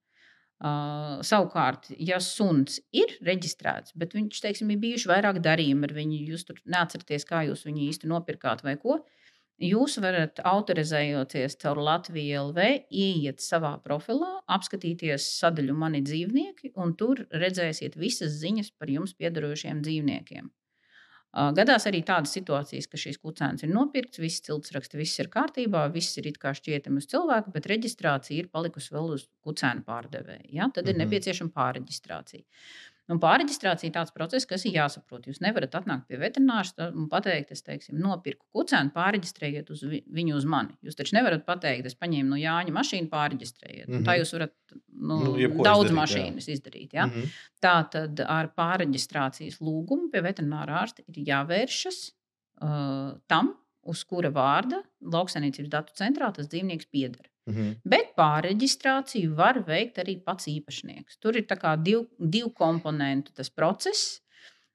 Uh, 0.61 1.17
savukārt, 1.25 1.87
ja 1.97 2.19
suns 2.21 2.77
ir 2.93 3.15
reģistrēts, 3.25 3.95
bet 3.97 4.11
viņš, 4.13 4.43
teiksim, 4.43 4.69
ir 4.69 4.77
bijuši 4.83 5.09
vairāk 5.09 5.39
darījumi 5.41 5.87
ar 5.87 5.93
viņu, 5.95 6.19
jūs 6.29 6.45
tur 6.45 6.59
neatceraties, 6.69 7.25
kā 7.25 7.41
jūs 7.47 7.65
viņu 7.65 7.87
īsti 7.87 8.09
nopirkāt 8.11 8.61
vai 8.61 8.75
ko, 8.77 8.99
jūs 9.61 9.97
varat 10.01 10.39
autorizējoties 10.43 11.57
caur 11.61 11.77
Latviju 11.77 12.47
LV, 12.49 12.65
ieiet 12.91 13.43
savā 13.43 13.75
profilā, 13.83 14.41
apskatīties 14.51 15.27
sadaļu 15.39 15.75
mani 15.77 16.01
dzīvnieki, 16.05 16.73
un 16.81 16.95
tur 16.97 17.25
redzēsiet 17.31 17.95
visas 18.01 18.39
ziņas 18.41 18.73
par 18.77 18.89
jums 18.89 19.13
piedarošiem 19.13 19.83
dzīvniekiem. 19.85 20.49
Gadās 21.31 21.85
arī 21.87 22.01
tādas 22.03 22.33
situācijas, 22.35 22.89
ka 22.91 22.99
šīs 22.99 23.17
kucēns 23.23 23.63
ir 23.63 23.69
nopirkts, 23.71 24.19
viss 24.19 24.43
ciltsraksts, 24.43 24.97
viss 24.99 25.21
ir 25.23 25.29
kārtībā, 25.31 25.85
viss 25.93 26.17
ir 26.19 26.27
it 26.27 26.37
kā 26.41 26.51
šķietami 26.57 26.99
uz 26.99 27.07
cilvēku, 27.07 27.53
bet 27.55 27.69
reģistrācija 27.71 28.43
ir 28.43 28.49
palikusi 28.51 28.91
vēl 28.91 29.13
uz 29.15 29.29
kucēnu 29.47 29.85
pārdevēja. 29.87 30.49
Ja? 30.51 30.67
Tad 30.75 30.89
ir 30.89 30.97
Mhm. 30.97 31.05
nepieciešama 31.05 31.53
pārreģistrācija. 31.55 32.43
Un 33.11 33.19
pārreģistrācija 33.19 33.89
ir 33.89 33.93
tāds 33.95 34.13
process, 34.15 34.45
kas 34.47 34.63
ir 34.65 34.77
jāsaprot. 34.77 35.25
Jūs 35.27 35.41
nevarat 35.43 35.73
atnākt 35.81 36.07
pie 36.07 36.17
veterinārsta 36.21 36.89
un 36.95 37.09
pateikt, 37.11 37.51
es 37.51 37.61
teiksim, 37.65 37.97
nopirku 37.99 38.45
kucēnu, 38.55 38.93
pārreģistrējiet 38.95 39.69
uz 39.73 39.81
vi- 39.83 40.03
viņu 40.07 40.35
uz 40.39 40.45
mani. 40.45 40.77
Jūs 40.85 40.95
taču 40.95 41.17
nevarat 41.17 41.45
pateikt, 41.45 41.85
es 41.85 41.95
paņēmu 41.95 42.29
no 42.31 42.39
Jāņa 42.39 42.71
mašīnu, 42.77 43.09
pārreģistrējiet. 43.11 43.87
Mm 43.87 43.97
-hmm. 43.99 44.05
Tā 44.07 44.17
jūs 44.19 44.31
varat 44.37 44.53
nu, 44.93 45.17
Nu, 45.23 45.63
daudz 45.63 45.89
izdarīt, 45.89 45.91
jā. 45.91 45.99
mašīnas 46.01 46.47
izdarīt. 46.55 46.93
Ja? 46.93 47.05
Mhm. 47.07 47.23
Tā 47.61 47.89
tad 47.91 48.19
ar 48.27 48.47
pārreģistrācijas 48.57 49.59
lūgumu 49.59 50.11
pie 50.11 50.21
veterinārā 50.21 50.81
ārsta 50.83 51.03
ir 51.07 51.23
jāvēršas 51.25 52.11
uh, 52.61 53.17
tam, 53.27 53.55
uz 53.83 54.03
kura 54.05 54.29
vārda 54.29 54.83
lauksaimniecības 55.01 55.69
datu 55.69 55.93
centrā 55.97 56.31
tas 56.33 56.47
dzīvnieks 56.47 56.85
pieder. 56.91 57.30
Mhm. 57.49 57.81
Bet 57.83 58.13
pārreģistrāciju 58.19 59.33
var 59.35 59.63
veikt 59.65 59.97
arī 60.03 60.19
pats 60.23 60.47
īpašnieks. 60.51 61.17
Tur 61.19 61.39
ir 61.39 61.47
kā 61.49 61.75
div, 61.81 62.05
divu 62.19 62.51
komponentu 62.53 63.33
tas 63.33 63.49
process. 63.49 64.19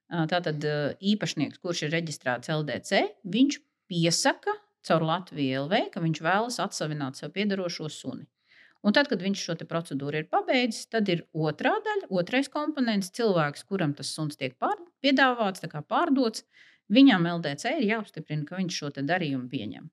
Tātad 0.07 0.63
īpašnieks, 1.03 1.59
kurš 1.59 1.83
ir 1.83 1.91
reģistrēts 1.91 2.47
LDC, 2.47 3.01
viņš 3.27 3.59
piesaka 3.91 4.53
caur 4.87 5.03
Latviju 5.03 5.65
LV, 5.65 5.89
ka 5.91 6.03
viņš 6.03 6.21
vēlas 6.23 6.59
atsavināt 6.63 7.19
sev 7.19 7.33
piedarošo 7.35 7.89
suni. 7.91 8.27
Un 8.85 8.95
tad, 8.95 9.09
kad 9.11 9.19
viņš 9.19 9.41
šo 9.43 9.55
procedūru 9.67 10.21
ir 10.21 10.29
pabeidzis, 10.31 10.87
tad 10.87 11.09
ir 11.11 11.25
otrā 11.33 11.73
daļa, 11.83 12.07
otrais 12.21 12.47
komponents. 12.47 13.11
Cilvēks, 13.17 13.65
kuram 13.67 13.95
tas 13.97 14.13
suns 14.15 14.39
tiek 14.39 14.55
pār, 14.61 14.77
piedāvāts, 15.03 15.65
pārdots, 15.89 16.45
viņam 16.87 17.27
LDC 17.33 17.73
ir 17.81 17.89
jāapstiprina, 17.91 18.45
ka 18.47 18.61
viņš 18.61 18.79
šo 18.79 18.93
darījumu 19.01 19.49
pieņem. 19.51 19.89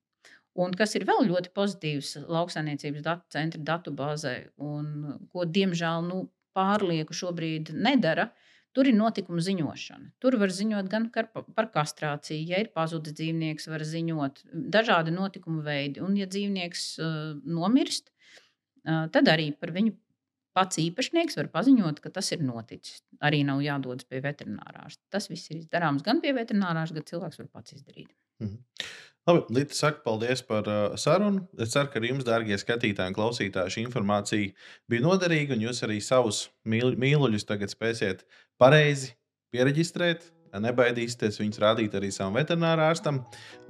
Un 0.55 0.71
kas 0.77 0.95
ir 0.95 1.03
vēl 1.07 1.27
ļoti 1.27 1.51
pozitīvs 1.55 2.13
lauksaimniecības 2.31 3.03
datu 3.03 3.27
centra 3.35 3.61
datubāzē, 3.73 4.35
un 4.63 5.17
ko 5.33 5.43
diemžēl 5.43 6.05
nu, 6.07 6.21
pārlieku 6.55 7.15
šobrīd 7.15 7.73
nedara, 7.75 8.29
tur 8.75 8.87
ir 8.87 8.95
notikuma 8.95 9.43
ziņošana. 9.43 10.13
Tur 10.23 10.37
var 10.39 10.53
ziņot 10.55 10.87
gan 10.91 11.09
par 11.11 11.67
kastrāciju, 11.73 12.47
ja 12.47 12.61
ir 12.63 12.71
pazudis 12.75 13.15
dzīvnieks, 13.19 13.67
var 13.71 13.83
ziņot 13.83 14.45
dažādi 14.71 15.11
notikumu 15.15 15.63
veidi. 15.65 16.03
Un, 16.03 16.15
ja 16.19 16.27
dzīvnieks 16.31 16.87
uh, 17.03 17.21
nomirst, 17.43 18.11
tad 18.85 19.31
arī 19.31 19.49
par 19.59 19.73
viņu 19.75 19.95
pats 20.55 20.79
īpašnieks 20.81 21.37
var 21.39 21.49
paziņot, 21.53 21.99
ka 22.03 22.11
tas 22.17 22.31
ir 22.35 22.43
noticis. 22.45 23.01
Arī 23.23 23.43
nav 23.47 23.63
jādodas 23.63 24.07
pie 24.07 24.21
veterinārārsta. 24.23 25.03
Tas 25.13 25.29
viss 25.31 25.51
ir 25.53 25.65
darāms 25.71 26.05
gan 26.05 26.21
pie 26.23 26.33
veterinārārsta, 26.37 26.99
gan 26.99 27.09
cilvēks 27.11 27.41
var 27.43 27.51
pats 27.59 27.75
izdarīt. 27.77 28.13
Mhm. 28.43 28.63
Labi, 29.25 29.55
Līta, 29.57 29.73
saka 29.73 30.03
paldies 30.05 30.43
par 30.45 30.67
uh, 30.69 30.93
sarunu. 31.01 31.47
Es 31.57 31.71
ceru, 31.73 31.89
ka 31.89 32.01
jums, 32.03 32.25
dārgie 32.27 32.57
skatītāji 32.61 33.09
un 33.09 33.15
klausītāji, 33.17 33.73
šī 33.73 33.85
informācija 33.87 34.51
bija 34.91 35.01
noderīga, 35.01 35.55
un 35.55 35.63
jūs 35.65 35.81
arī 35.87 35.97
savus 35.97 36.43
mīl 36.69 36.93
mīluļus 37.01 37.47
tagad 37.49 37.73
spēsiet 37.73 38.21
pareizi 38.61 39.15
pieregistrēt, 39.55 40.27
nebaidīsieties 40.63 41.39
viņus 41.41 41.61
rādīt 41.63 41.95
arī 41.97 42.11
savam 42.13 42.37
veterinārārstam. 42.39 43.21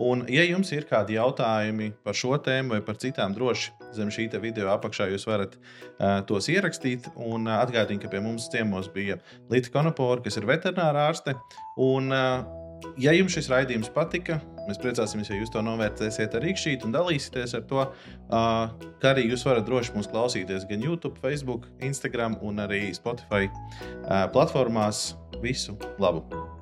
Un, 0.02 0.26
ja 0.32 0.43
jums 0.48 0.71
ir 0.76 0.88
kādi 0.89 1.17
jautājumi 1.17 1.91
par 2.06 2.17
šo 2.17 2.36
tēmu 2.41 2.76
vai 2.76 2.82
par 2.86 3.00
citām, 3.02 3.36
droši 3.36 3.74
zem 3.95 4.12
šī 4.13 4.28
video 4.43 4.69
apakšā 4.74 5.10
jūs 5.13 5.28
varat 5.30 5.56
uh, 5.56 6.19
tos 6.28 6.50
ierakstīt. 6.52 7.10
Un 7.15 7.48
uh, 7.48 7.62
atgādinu, 7.62 8.02
ka 8.04 8.12
pie 8.12 8.21
mums 8.24 8.50
ciemos 8.52 8.91
bija 8.93 9.19
Līta 9.52 9.71
Konopora, 9.74 10.21
kas 10.26 10.38
ir 10.39 10.50
veterinārārste. 10.50 11.38
Un, 11.82 12.12
uh, 12.12 12.63
Ja 13.02 13.12
jums 13.15 13.36
šis 13.36 13.50
raidījums 13.52 13.89
patika, 13.95 14.38
mēs 14.67 14.80
priecāsimies, 14.82 15.30
ja 15.32 15.39
jūs 15.39 15.52
to 15.54 15.63
novērtēsiet 15.65 16.36
ar 16.38 16.43
rīkšķīti 16.45 16.88
un 16.88 16.95
dalīsieties 16.95 17.56
ar 17.58 17.65
to. 17.69 17.86
Kā 18.30 19.13
arī 19.13 19.28
jūs 19.30 19.45
varat 19.48 19.67
droši 19.67 19.95
mūs 19.98 20.12
klausīties 20.12 20.67
gan 20.69 20.84
YouTube, 20.86 21.19
Facebook, 21.24 21.69
Instagram 21.84 22.39
un 22.45 22.63
arī 22.67 22.88
Spotify 22.95 23.50
platformās. 24.36 25.13
Visu 25.43 25.76
labu! 26.00 26.55